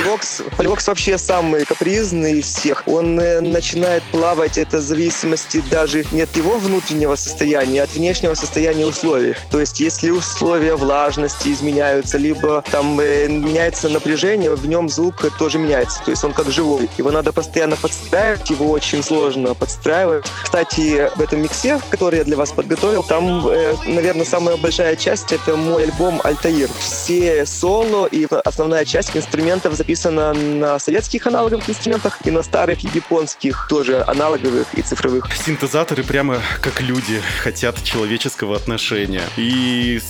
Поливокс 0.56 0.88
вообще 0.88 1.18
самый 1.18 1.64
капризный 1.64 2.38
из 2.38 2.46
всех. 2.46 2.84
Он 2.86 3.18
э, 3.18 3.40
начинает 3.40 4.02
плавать, 4.04 4.45
это 4.56 4.78
в 4.78 4.80
зависимости 4.80 5.62
даже 5.70 6.04
не 6.12 6.22
от 6.22 6.36
его 6.36 6.58
внутреннего 6.58 7.16
состояния, 7.16 7.82
а 7.82 7.84
от 7.84 7.94
внешнего 7.94 8.34
состояния 8.34 8.86
условий. 8.86 9.34
То 9.50 9.60
есть, 9.60 9.80
если 9.80 10.10
условия 10.10 10.76
влажности 10.76 11.48
изменяются, 11.48 12.18
либо 12.18 12.62
там 12.70 12.98
э, 13.00 13.28
меняется 13.28 13.88
напряжение, 13.88 14.54
в 14.54 14.66
нем 14.66 14.88
звук 14.88 15.14
тоже 15.38 15.58
меняется. 15.58 16.00
То 16.04 16.10
есть, 16.10 16.24
он 16.24 16.32
как 16.32 16.50
живой. 16.50 16.88
Его 16.98 17.10
надо 17.10 17.32
постоянно 17.32 17.76
подстраивать, 17.76 18.48
его 18.50 18.70
очень 18.70 19.02
сложно 19.02 19.54
подстраивать. 19.54 20.24
Кстати, 20.42 21.10
в 21.16 21.20
этом 21.20 21.42
миксе, 21.42 21.80
который 21.90 22.18
я 22.18 22.24
для 22.24 22.36
вас 22.36 22.52
подготовил, 22.52 23.02
там, 23.02 23.46
э, 23.48 23.74
наверное, 23.86 24.24
самая 24.24 24.56
большая 24.56 24.96
часть— 24.96 25.32
это 25.32 25.56
мой 25.56 25.84
альбом 25.84 26.20
«Альтаир». 26.24 26.68
Все 26.78 27.46
соло 27.46 28.06
и 28.06 28.26
основная 28.44 28.84
часть 28.84 29.16
инструментов 29.16 29.74
записана 29.74 30.32
на 30.32 30.78
советских 30.78 31.26
аналоговых 31.26 31.68
инструментах 31.68 32.18
и 32.24 32.30
на 32.30 32.42
старых 32.42 32.80
японских 32.94 33.66
тоже 33.68 34.02
аналоговых 34.36 34.66
и 34.74 34.82
цифровых. 34.82 35.28
Синтезаторы 35.34 36.02
прямо 36.02 36.40
как 36.60 36.80
люди 36.80 37.20
хотят 37.42 37.82
человеческого 37.82 38.56
отношения. 38.56 39.22
И 39.36 40.00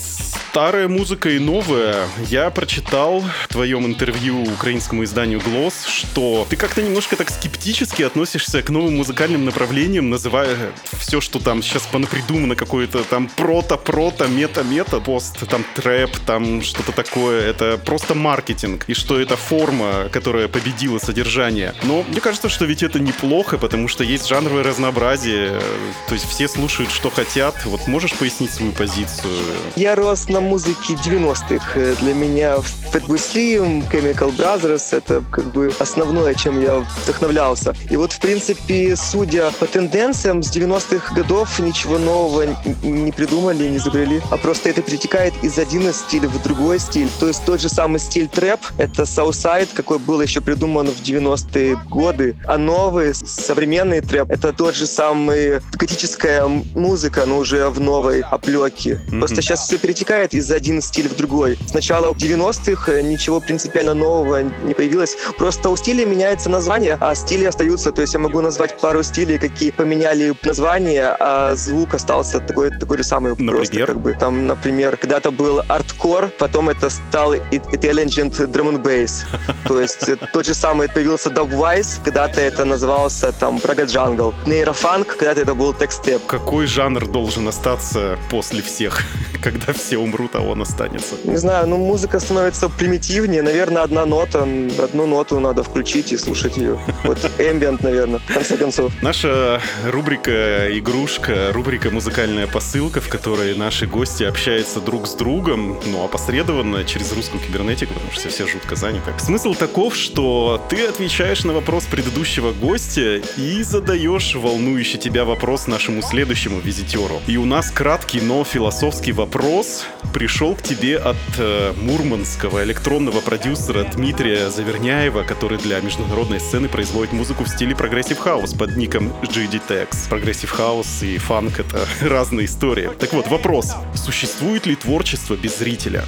старая 0.56 0.88
музыка 0.88 1.28
и 1.30 1.38
новая. 1.38 2.08
Я 2.28 2.50
прочитал 2.50 3.20
в 3.20 3.48
твоем 3.48 3.86
интервью 3.86 4.42
украинскому 4.42 5.04
изданию 5.04 5.40
«Глосс», 5.40 5.86
что 5.86 6.46
ты 6.48 6.56
как-то 6.56 6.82
немножко 6.82 7.14
так 7.16 7.30
скептически 7.30 8.02
относишься 8.02 8.62
к 8.62 8.70
новым 8.70 8.96
музыкальным 8.96 9.44
направлениям, 9.44 10.08
называя 10.08 10.72
все, 10.98 11.20
что 11.20 11.38
там 11.40 11.62
сейчас 11.62 11.82
понапридумано, 11.82 12.56
какое-то 12.56 13.04
там 13.04 13.28
прото-прото, 13.36 14.28
мета-мета, 14.28 15.00
пост, 15.00 15.46
там 15.46 15.64
трэп, 15.74 16.16
там 16.24 16.62
что-то 16.62 16.92
такое. 16.92 17.42
Это 17.42 17.78
просто 17.78 18.14
маркетинг. 18.14 18.84
И 18.86 18.94
что 18.94 19.20
это 19.20 19.36
форма, 19.36 20.08
которая 20.10 20.48
победила 20.48 20.98
содержание. 20.98 21.74
Но 21.82 22.02
мне 22.08 22.20
кажется, 22.20 22.48
что 22.48 22.64
ведь 22.64 22.82
это 22.82 22.98
неплохо, 22.98 23.58
потому 23.58 23.88
что 23.88 24.04
есть 24.04 24.15
жанровое 24.24 24.62
разнообразие. 24.62 25.60
То 26.06 26.14
есть 26.14 26.28
все 26.28 26.46
слушают, 26.48 26.90
что 26.90 27.10
хотят. 27.10 27.54
Вот 27.64 27.86
можешь 27.88 28.14
пояснить 28.14 28.52
свою 28.52 28.72
позицию? 28.72 29.32
Я 29.74 29.94
рос 29.96 30.28
на 30.28 30.40
музыке 30.40 30.94
90-х. 30.94 31.72
Э, 31.74 31.94
Для 32.00 32.14
меня 32.14 32.56
Fatboy 32.92 33.16
Slim, 33.16 33.90
Chemical 33.90 34.34
Brothers— 34.36 34.84
это 34.96 35.22
как 35.30 35.44
бы 35.52 35.72
основное, 35.78 36.34
чем 36.34 36.62
я 36.62 36.86
вдохновлялся. 37.02 37.74
И 37.90 37.96
вот, 37.96 38.12
в 38.12 38.20
принципе, 38.20 38.94
судя 38.96 39.50
по 39.58 39.66
тенденциям, 39.66 40.42
с 40.42 40.54
90-х 40.54 41.14
годов 41.14 41.58
ничего 41.58 41.98
нового 41.98 42.46
не 42.82 43.12
придумали, 43.12 43.68
не 43.68 43.76
изобрели, 43.78 44.20
а 44.30 44.36
просто 44.36 44.70
это 44.70 44.82
перетекает 44.82 45.34
из 45.42 45.58
один 45.58 45.92
стиля 45.92 46.28
в 46.28 46.42
другой 46.42 46.78
стиль. 46.78 47.08
То 47.20 47.28
есть 47.28 47.44
тот 47.44 47.60
же 47.60 47.68
самый 47.68 47.98
стиль 47.98 48.28
трэп— 48.28 48.60
это 48.78 49.02
Southside, 49.02 49.68
какой 49.74 49.98
был 49.98 50.20
еще 50.20 50.40
придуман 50.40 50.86
в 50.88 51.02
90-е 51.02 51.76
годы, 51.88 52.36
а 52.46 52.58
новый, 52.58 53.14
современный 53.14 54.00
трэп— 54.06 54.30
это 54.30 54.52
тот 54.52 54.74
же 54.74 54.86
самый 54.86 55.60
готическая 55.72 56.46
музыка, 56.46 57.24
но 57.26 57.38
уже 57.38 57.68
в 57.68 57.80
новой 57.80 58.20
оплеке. 58.20 59.00
Просто 59.10 59.42
сейчас 59.42 59.66
все 59.66 59.78
перетекает 59.78 60.34
из 60.34 60.50
один 60.50 60.80
стиль 60.82 61.08
в 61.08 61.16
другой. 61.16 61.58
Сначала 61.66 62.12
в 62.12 62.16
90-х 62.16 62.92
э, 62.92 63.02
ничего 63.02 63.40
принципиально 63.40 63.94
нового 63.94 64.42
не 64.42 64.74
появилось. 64.74 65.16
Просто 65.38 65.70
у 65.70 65.76
стиля 65.76 66.04
меняется 66.06 66.48
название, 66.50 66.96
а 67.00 67.14
стили 67.14 67.44
остаются. 67.44 67.92
То 67.92 68.02
есть 68.02 68.14
я 68.14 68.20
могу 68.20 68.40
назвать 68.40 68.78
пару 68.78 69.02
стилей, 69.02 69.38
какие 69.38 69.70
поменяли 69.70 70.34
название, 70.44 71.16
а 71.18 71.54
звук 71.54 71.94
остался 71.94 72.40
такой, 72.40 72.70
такой 72.70 72.98
же 72.98 73.04
самый. 73.04 73.34
Просто 73.34 73.44
Например? 73.44 73.86
как 73.86 74.00
бы 74.00 74.14
там, 74.14 74.46
например, 74.46 74.96
когда-то 74.96 75.30
был 75.30 75.62
арткор, 75.68 76.30
потом 76.38 76.68
это 76.68 76.90
стал 76.90 77.34
Intelligent 77.34 78.36
Drum 78.52 78.72
and 78.72 78.82
Bass. 78.82 79.24
То 79.68 79.80
есть 79.80 80.08
э, 80.08 80.16
тот 80.32 80.46
же 80.46 80.54
самый 80.54 80.88
появился 80.88 81.30
Dubwise, 81.30 82.00
когда-то 82.04 82.40
это 82.40 82.64
назывался 82.64 83.32
там 83.32 83.56
Praga 83.56 83.85
Jungle. 83.86 84.34
Нейрофанк, 84.46 85.16
когда-то 85.16 85.40
это 85.40 85.54
был 85.54 85.72
текстеп. 85.72 86.24
Какой 86.26 86.66
жанр 86.66 87.06
должен 87.06 87.48
остаться 87.48 88.18
после 88.30 88.62
всех, 88.62 89.02
когда 89.42 89.72
все 89.72 89.98
умрут, 89.98 90.34
а 90.34 90.40
он 90.40 90.62
останется? 90.62 91.16
Не 91.24 91.36
знаю, 91.36 91.66
ну 91.66 91.76
музыка 91.78 92.20
становится 92.20 92.68
примитивнее. 92.68 93.42
Наверное, 93.42 93.82
одна 93.82 94.06
нота. 94.06 94.46
Одну 94.82 95.06
ноту 95.06 95.40
надо 95.40 95.62
включить 95.62 96.12
и 96.12 96.16
слушать 96.16 96.56
ее. 96.56 96.78
Вот 97.04 97.18
ambient, 97.38 97.82
наверное, 97.82 98.18
в 98.18 98.32
конце 98.32 98.56
концов. 98.56 98.92
Наша 99.02 99.60
рубрика 99.84 100.76
«Игрушка», 100.78 101.52
рубрика 101.52 101.90
«Музыкальная 101.90 102.46
посылка», 102.46 103.00
в 103.00 103.08
которой 103.08 103.54
наши 103.56 103.86
гости 103.86 104.24
общаются 104.24 104.80
друг 104.80 105.06
с 105.06 105.14
другом, 105.14 105.78
ну, 105.86 106.04
опосредованно 106.04 106.84
через 106.84 107.12
русскую 107.12 107.42
кибернетику, 107.42 107.94
потому 107.94 108.12
что 108.12 108.28
все 108.28 108.46
жутко 108.46 108.76
заняты. 108.76 109.12
Смысл 109.18 109.54
таков, 109.54 109.96
что 109.96 110.60
ты 110.68 110.86
отвечаешь 110.86 111.44
на 111.44 111.52
вопрос 111.52 111.84
предыдущего 111.84 112.52
гостя 112.52 113.22
и 113.36 113.62
задаешь 113.76 114.34
волнующий 114.34 114.98
тебя 114.98 115.26
вопрос 115.26 115.66
нашему 115.66 116.00
следующему 116.00 116.60
визитеру. 116.60 117.20
И 117.26 117.36
у 117.36 117.44
нас 117.44 117.70
краткий, 117.70 118.22
но 118.22 118.42
философский 118.42 119.12
вопрос 119.12 119.84
пришел 120.14 120.54
к 120.54 120.62
тебе 120.62 120.96
от 120.96 121.16
э, 121.36 121.74
мурманского 121.82 122.64
электронного 122.64 123.20
продюсера 123.20 123.84
Дмитрия 123.84 124.48
Заверняева, 124.48 125.24
который 125.24 125.58
для 125.58 125.78
международной 125.80 126.40
сцены 126.40 126.68
производит 126.68 127.12
музыку 127.12 127.44
в 127.44 127.48
стиле 127.48 127.76
прогрессив 127.76 128.18
хаус 128.18 128.54
под 128.54 128.78
ником 128.78 129.08
GD 129.20 129.60
Tex. 129.68 130.08
Прогрессив 130.08 130.50
хаус 130.50 131.02
и 131.02 131.18
фанк— 131.18 131.58
это 131.60 131.86
разные 132.00 132.46
истории. 132.46 132.88
Так 132.98 133.12
вот, 133.12 133.28
вопрос. 133.28 133.74
Существует 133.94 134.64
ли 134.64 134.74
творчество 134.74 135.34
без 135.34 135.58
зрителя? 135.58 136.02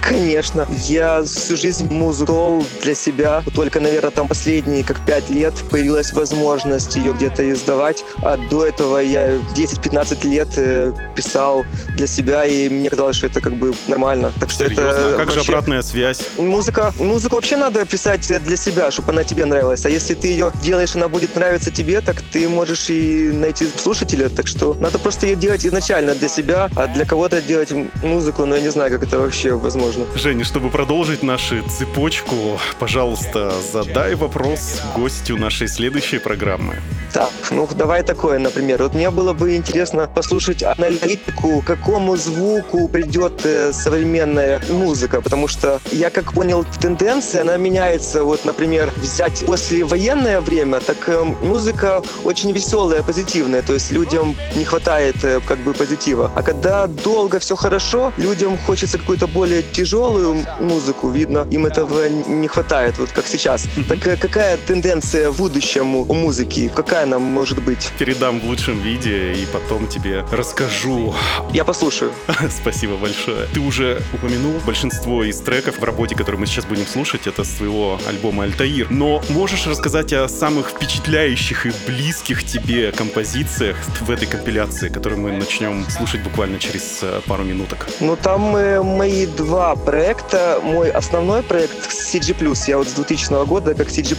Конечно. 0.00 0.68
Я 0.86 1.24
всю 1.24 1.56
жизнь 1.56 1.92
музыку 1.92 2.64
для 2.82 2.94
себя. 2.94 3.42
Только, 3.56 3.80
наверное, 3.80 4.12
там 4.12 4.28
последние 4.28 4.84
как 4.84 5.04
пять 5.04 5.28
лет 5.30 5.54
появилась 5.68 6.12
возможность 6.12 6.94
ее 6.94 7.07
где-то 7.12 7.50
издавать. 7.50 8.04
А 8.22 8.36
до 8.36 8.66
этого 8.66 8.98
я 8.98 9.36
10-15 9.56 10.26
лет 10.26 10.48
э, 10.56 10.92
писал 11.14 11.64
для 11.96 12.06
себя, 12.06 12.44
и 12.44 12.68
мне 12.68 12.90
казалось, 12.90 13.16
что 13.16 13.26
это 13.26 13.40
как 13.40 13.54
бы 13.54 13.74
нормально. 13.86 14.32
Так 14.40 14.50
что 14.50 14.64
Серьезно? 14.64 14.82
это 14.82 15.14
А 15.14 15.16
как 15.18 15.30
же 15.30 15.36
вообще- 15.36 15.52
обратная 15.52 15.82
связь? 15.82 16.20
Музыка, 16.38 16.92
музыку 16.98 17.36
вообще 17.36 17.56
надо 17.56 17.84
писать 17.84 18.26
для 18.44 18.56
себя, 18.56 18.90
чтобы 18.90 19.12
она 19.12 19.24
тебе 19.24 19.44
нравилась. 19.44 19.84
А 19.86 19.90
если 19.90 20.14
ты 20.14 20.28
ее 20.28 20.52
делаешь, 20.62 20.94
она 20.94 21.08
будет 21.08 21.34
нравиться 21.36 21.70
тебе, 21.70 22.00
так 22.00 22.20
ты 22.32 22.48
можешь 22.48 22.90
и 22.90 23.30
найти 23.32 23.68
слушателя. 23.76 24.28
Так 24.28 24.46
что 24.46 24.74
надо 24.74 24.98
просто 24.98 25.26
ее 25.26 25.36
делать 25.36 25.64
изначально 25.66 26.14
для 26.14 26.28
себя, 26.28 26.68
а 26.76 26.86
для 26.86 27.04
кого-то 27.04 27.40
делать 27.42 27.72
музыку, 28.02 28.46
но 28.46 28.56
я 28.56 28.62
не 28.62 28.70
знаю, 28.70 28.90
как 28.90 29.02
это 29.02 29.18
вообще 29.18 29.52
возможно. 29.52 30.04
Женя, 30.14 30.44
чтобы 30.44 30.70
продолжить 30.70 31.22
нашу 31.22 31.62
цепочку, 31.68 32.58
пожалуйста, 32.78 33.52
задай 33.72 34.14
вопрос 34.14 34.80
гостю 34.96 35.36
нашей 35.36 35.68
следующей 35.68 36.18
программы. 36.18 36.76
Так, 37.12 37.30
ну 37.50 37.66
давай 37.74 38.02
такое, 38.02 38.38
например. 38.38 38.82
Вот 38.82 38.94
мне 38.94 39.10
было 39.10 39.32
бы 39.32 39.56
интересно 39.56 40.08
послушать 40.14 40.62
аналитику, 40.62 41.62
к 41.62 41.66
какому 41.66 42.16
звуку 42.16 42.88
придет 42.88 43.44
э, 43.44 43.72
современная 43.72 44.60
музыка, 44.70 45.20
потому 45.20 45.48
что 45.48 45.80
я 45.90 46.10
как 46.10 46.32
понял, 46.32 46.64
тенденция, 46.80 47.42
она 47.42 47.56
меняется. 47.56 48.24
Вот, 48.24 48.44
например, 48.44 48.92
взять 48.96 49.44
послевоенное 49.46 50.40
время, 50.40 50.80
так 50.80 51.08
э, 51.08 51.24
музыка 51.42 52.02
очень 52.24 52.52
веселая, 52.52 53.02
позитивная, 53.02 53.62
то 53.62 53.72
есть 53.72 53.90
людям 53.90 54.36
не 54.54 54.64
хватает 54.64 55.16
э, 55.24 55.40
как 55.46 55.58
бы 55.60 55.72
позитива. 55.72 56.30
А 56.34 56.42
когда 56.42 56.86
долго 56.86 57.38
все 57.38 57.56
хорошо, 57.56 58.12
людям 58.18 58.58
хочется 58.66 58.98
какую-то 58.98 59.26
более 59.26 59.62
тяжелую 59.62 60.44
музыку, 60.60 61.08
видно, 61.08 61.46
им 61.50 61.64
этого 61.64 62.08
не 62.08 62.48
хватает, 62.48 62.98
вот 62.98 63.10
как 63.12 63.26
сейчас. 63.26 63.66
Так 63.88 64.00
какая 64.20 64.58
тенденция 64.58 65.30
в 65.30 65.38
будущем 65.38 65.96
у 65.96 66.14
музыки? 66.14 66.70
Какая 66.88 67.02
она 67.02 67.18
может 67.18 67.62
быть? 67.62 67.92
Передам 67.98 68.40
в 68.40 68.46
лучшем 68.46 68.80
виде 68.80 69.34
и 69.34 69.44
потом 69.52 69.88
тебе 69.88 70.24
расскажу. 70.32 71.14
Я 71.52 71.66
послушаю. 71.66 72.12
Спасибо 72.50 72.96
большое. 72.96 73.46
Ты 73.52 73.60
уже 73.60 74.00
упомянул 74.14 74.54
большинство 74.64 75.22
из 75.22 75.38
треков 75.38 75.80
в 75.80 75.84
работе, 75.84 76.14
которые 76.14 76.40
мы 76.40 76.46
сейчас 76.46 76.64
будем 76.64 76.86
слушать, 76.86 77.26
это 77.26 77.44
с 77.44 77.50
твоего 77.50 78.00
альбома 78.08 78.44
«Альтаир». 78.44 78.86
Но 78.88 79.22
можешь 79.28 79.66
рассказать 79.66 80.14
о 80.14 80.26
самых 80.30 80.70
впечатляющих 80.70 81.66
и 81.66 81.72
близких 81.86 82.42
тебе 82.42 82.90
композициях 82.92 83.76
в 84.00 84.10
этой 84.10 84.26
компиляции, 84.26 84.88
которую 84.88 85.20
мы 85.20 85.32
начнем 85.32 85.84
слушать 85.90 86.22
буквально 86.22 86.58
через 86.58 87.00
э, 87.02 87.20
пару 87.26 87.44
минуток? 87.44 87.86
Ну, 88.00 88.16
там 88.16 88.56
э, 88.56 88.82
мои 88.82 89.26
два 89.26 89.76
проекта. 89.76 90.58
Мой 90.64 90.90
основной 90.90 91.42
проект 91.42 91.86
CG+. 91.90 92.34
Я 92.66 92.78
вот 92.78 92.88
с 92.88 92.92
2000 92.92 93.44
года 93.44 93.74
как 93.74 93.88
CG+. 93.88 94.16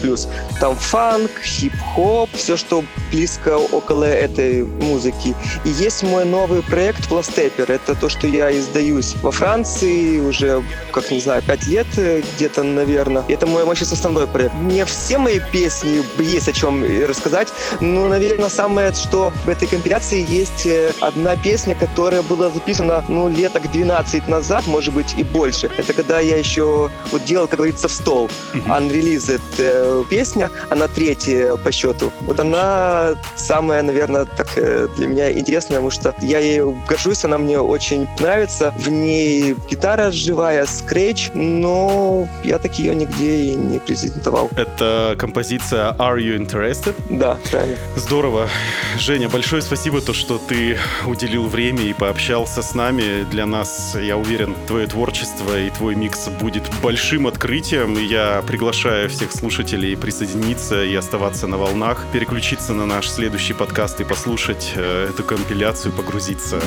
Там 0.60 0.76
фанк, 0.76 1.32
хип-хоп, 1.44 2.30
все, 2.36 2.59
что 2.60 2.84
близко 3.12 3.58
около 3.58 4.06
этой 4.06 4.64
музыки. 4.64 5.36
И 5.66 5.70
есть 5.70 6.04
мой 6.04 6.26
новый 6.26 6.62
проект 6.62 7.08
Пластепер. 7.08 7.72
Это 7.72 7.96
то, 7.96 8.10
что 8.10 8.28
я 8.28 8.52
издаюсь 8.58 9.16
во 9.22 9.32
Франции 9.32 10.20
уже, 10.20 10.64
как 10.92 11.12
не 11.12 11.20
знаю, 11.20 11.42
пять 11.42 11.68
лет 11.68 11.88
э, 11.98 12.22
где-то, 12.36 12.64
наверное. 12.64 13.24
Это 13.28 13.46
мой, 13.46 13.66
мой 13.66 13.76
сейчас 13.76 13.94
основной 13.94 14.28
проект. 14.28 14.54
Не 14.56 14.86
все 14.86 15.18
мои 15.18 15.40
песни 15.52 16.04
есть 16.20 16.48
о 16.48 16.54
чем 16.54 16.84
рассказать, 17.08 17.50
но, 17.80 18.08
наверное, 18.08 18.50
самое, 18.50 18.94
что 18.94 19.32
в 19.46 19.50
этой 19.50 19.68
компиляции 19.68 20.26
есть 20.28 20.66
э, 20.66 20.92
одна 21.02 21.36
песня, 21.36 21.76
которая 21.76 22.22
была 22.22 22.50
записана, 22.50 23.04
ну, 23.08 23.30
леток 23.30 23.72
12 23.72 24.28
назад, 24.28 24.68
может 24.68 24.94
быть, 24.94 25.16
и 25.18 25.24
больше. 25.24 25.70
Это 25.78 25.94
когда 25.94 26.20
я 26.20 26.38
еще 26.38 26.90
вот 27.12 27.26
делал, 27.26 27.48
как 27.48 27.58
говорится, 27.58 27.88
в 27.88 27.92
стол. 27.92 28.30
Unreleased 28.54 29.42
э, 29.58 30.04
песня, 30.10 30.50
она 30.70 30.88
третья 30.88 31.56
по 31.56 31.72
счету. 31.72 32.12
Вот 32.22 32.40
она 32.40 32.99
самая, 33.36 33.82
наверное, 33.82 34.26
так 34.26 34.48
э, 34.58 34.88
для 34.98 35.08
меня 35.08 35.32
интересная, 35.32 35.78
потому 35.78 35.92
что 35.92 36.16
я 36.22 36.40
ею 36.40 36.78
горжусь, 36.88 37.26
она 37.26 37.38
мне 37.38 37.60
очень 37.60 38.08
нравится. 38.20 38.74
В 38.78 38.90
ней 38.90 39.56
гитара 39.70 40.12
живая, 40.12 40.66
скретч, 40.66 41.32
но 41.34 42.28
я 42.44 42.60
так 42.60 42.78
ее 42.80 42.96
нигде 42.96 43.52
и 43.52 43.56
не 43.56 43.80
презентовал. 43.80 44.50
Это 44.56 45.16
композиция 45.18 45.92
«Are 45.94 46.18
You 46.18 46.38
Interested?» 46.38 46.96
Да, 47.10 47.38
правильно. 47.50 47.78
Здорово. 47.96 48.50
Женя, 48.98 49.30
большое 49.30 49.62
спасибо, 49.62 50.02
то, 50.02 50.14
что 50.14 50.38
ты 50.38 50.78
уделил 51.06 51.48
время 51.48 51.84
и 51.84 51.94
пообщался 51.94 52.62
с 52.62 52.74
нами. 52.74 53.24
Для 53.30 53.46
нас, 53.46 53.96
я 54.00 54.18
уверен, 54.18 54.56
твое 54.68 54.88
творчество 54.88 55.60
и 55.60 55.70
твой 55.70 55.96
микс 55.96 56.28
будет 56.42 56.64
большим 56.82 57.28
открытием. 57.28 57.94
Я 57.94 58.44
приглашаю 58.48 59.10
всех 59.10 59.32
слушателей 59.32 59.96
присоединиться 59.98 60.84
и 60.84 60.96
оставаться 60.96 61.48
на 61.48 61.58
волнах, 61.58 62.06
переключиться 62.12 62.74
на 62.74 62.86
наш 62.90 63.08
следующий 63.08 63.54
подкаст 63.54 64.02
и 64.02 64.04
послушать 64.04 64.74
э, 64.76 65.10
эту 65.12 65.24
компиляцию, 65.24 65.94
погрузиться 65.94 66.60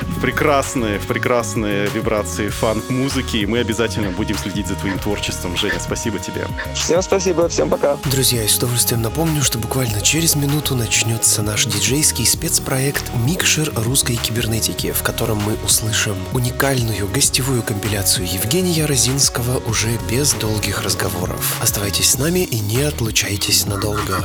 в 0.00 0.20
прекрасные, 0.20 0.98
в 0.98 1.06
прекрасные 1.06 1.88
вибрации 1.88 2.48
фанк-музыки. 2.48 3.36
И 3.36 3.46
мы 3.46 3.58
обязательно 3.58 4.10
будем 4.10 4.38
следить 4.38 4.66
за 4.66 4.76
твоим 4.76 4.98
творчеством. 4.98 5.56
Женя, 5.58 5.78
спасибо 5.78 6.18
тебе. 6.18 6.46
Всем 6.74 7.02
спасибо, 7.02 7.48
всем 7.48 7.68
пока. 7.68 7.98
Друзья, 8.06 8.42
и 8.42 8.48
с 8.48 8.56
удовольствием 8.56 9.02
напомню, 9.02 9.42
что 9.42 9.58
буквально 9.58 10.00
через 10.00 10.36
минуту 10.36 10.74
начнется 10.74 11.42
наш 11.42 11.66
диджейский 11.66 12.24
спецпроект 12.24 13.04
«Микшер 13.26 13.70
русской 13.76 14.16
кибернетики», 14.16 14.92
в 14.92 15.02
котором 15.02 15.36
мы 15.38 15.54
услышим 15.62 16.16
уникальную 16.32 17.06
гостевую 17.08 17.62
компиляцию 17.62 18.26
Евгения 18.26 18.86
Розинского 18.86 19.58
уже 19.68 19.98
без 20.10 20.32
долгих 20.32 20.82
разговоров. 20.82 21.58
Оставайтесь 21.60 22.12
с 22.12 22.18
нами 22.18 22.40
и 22.40 22.58
не 22.58 22.80
отлучайтесь 22.80 23.66
надолго. 23.66 24.24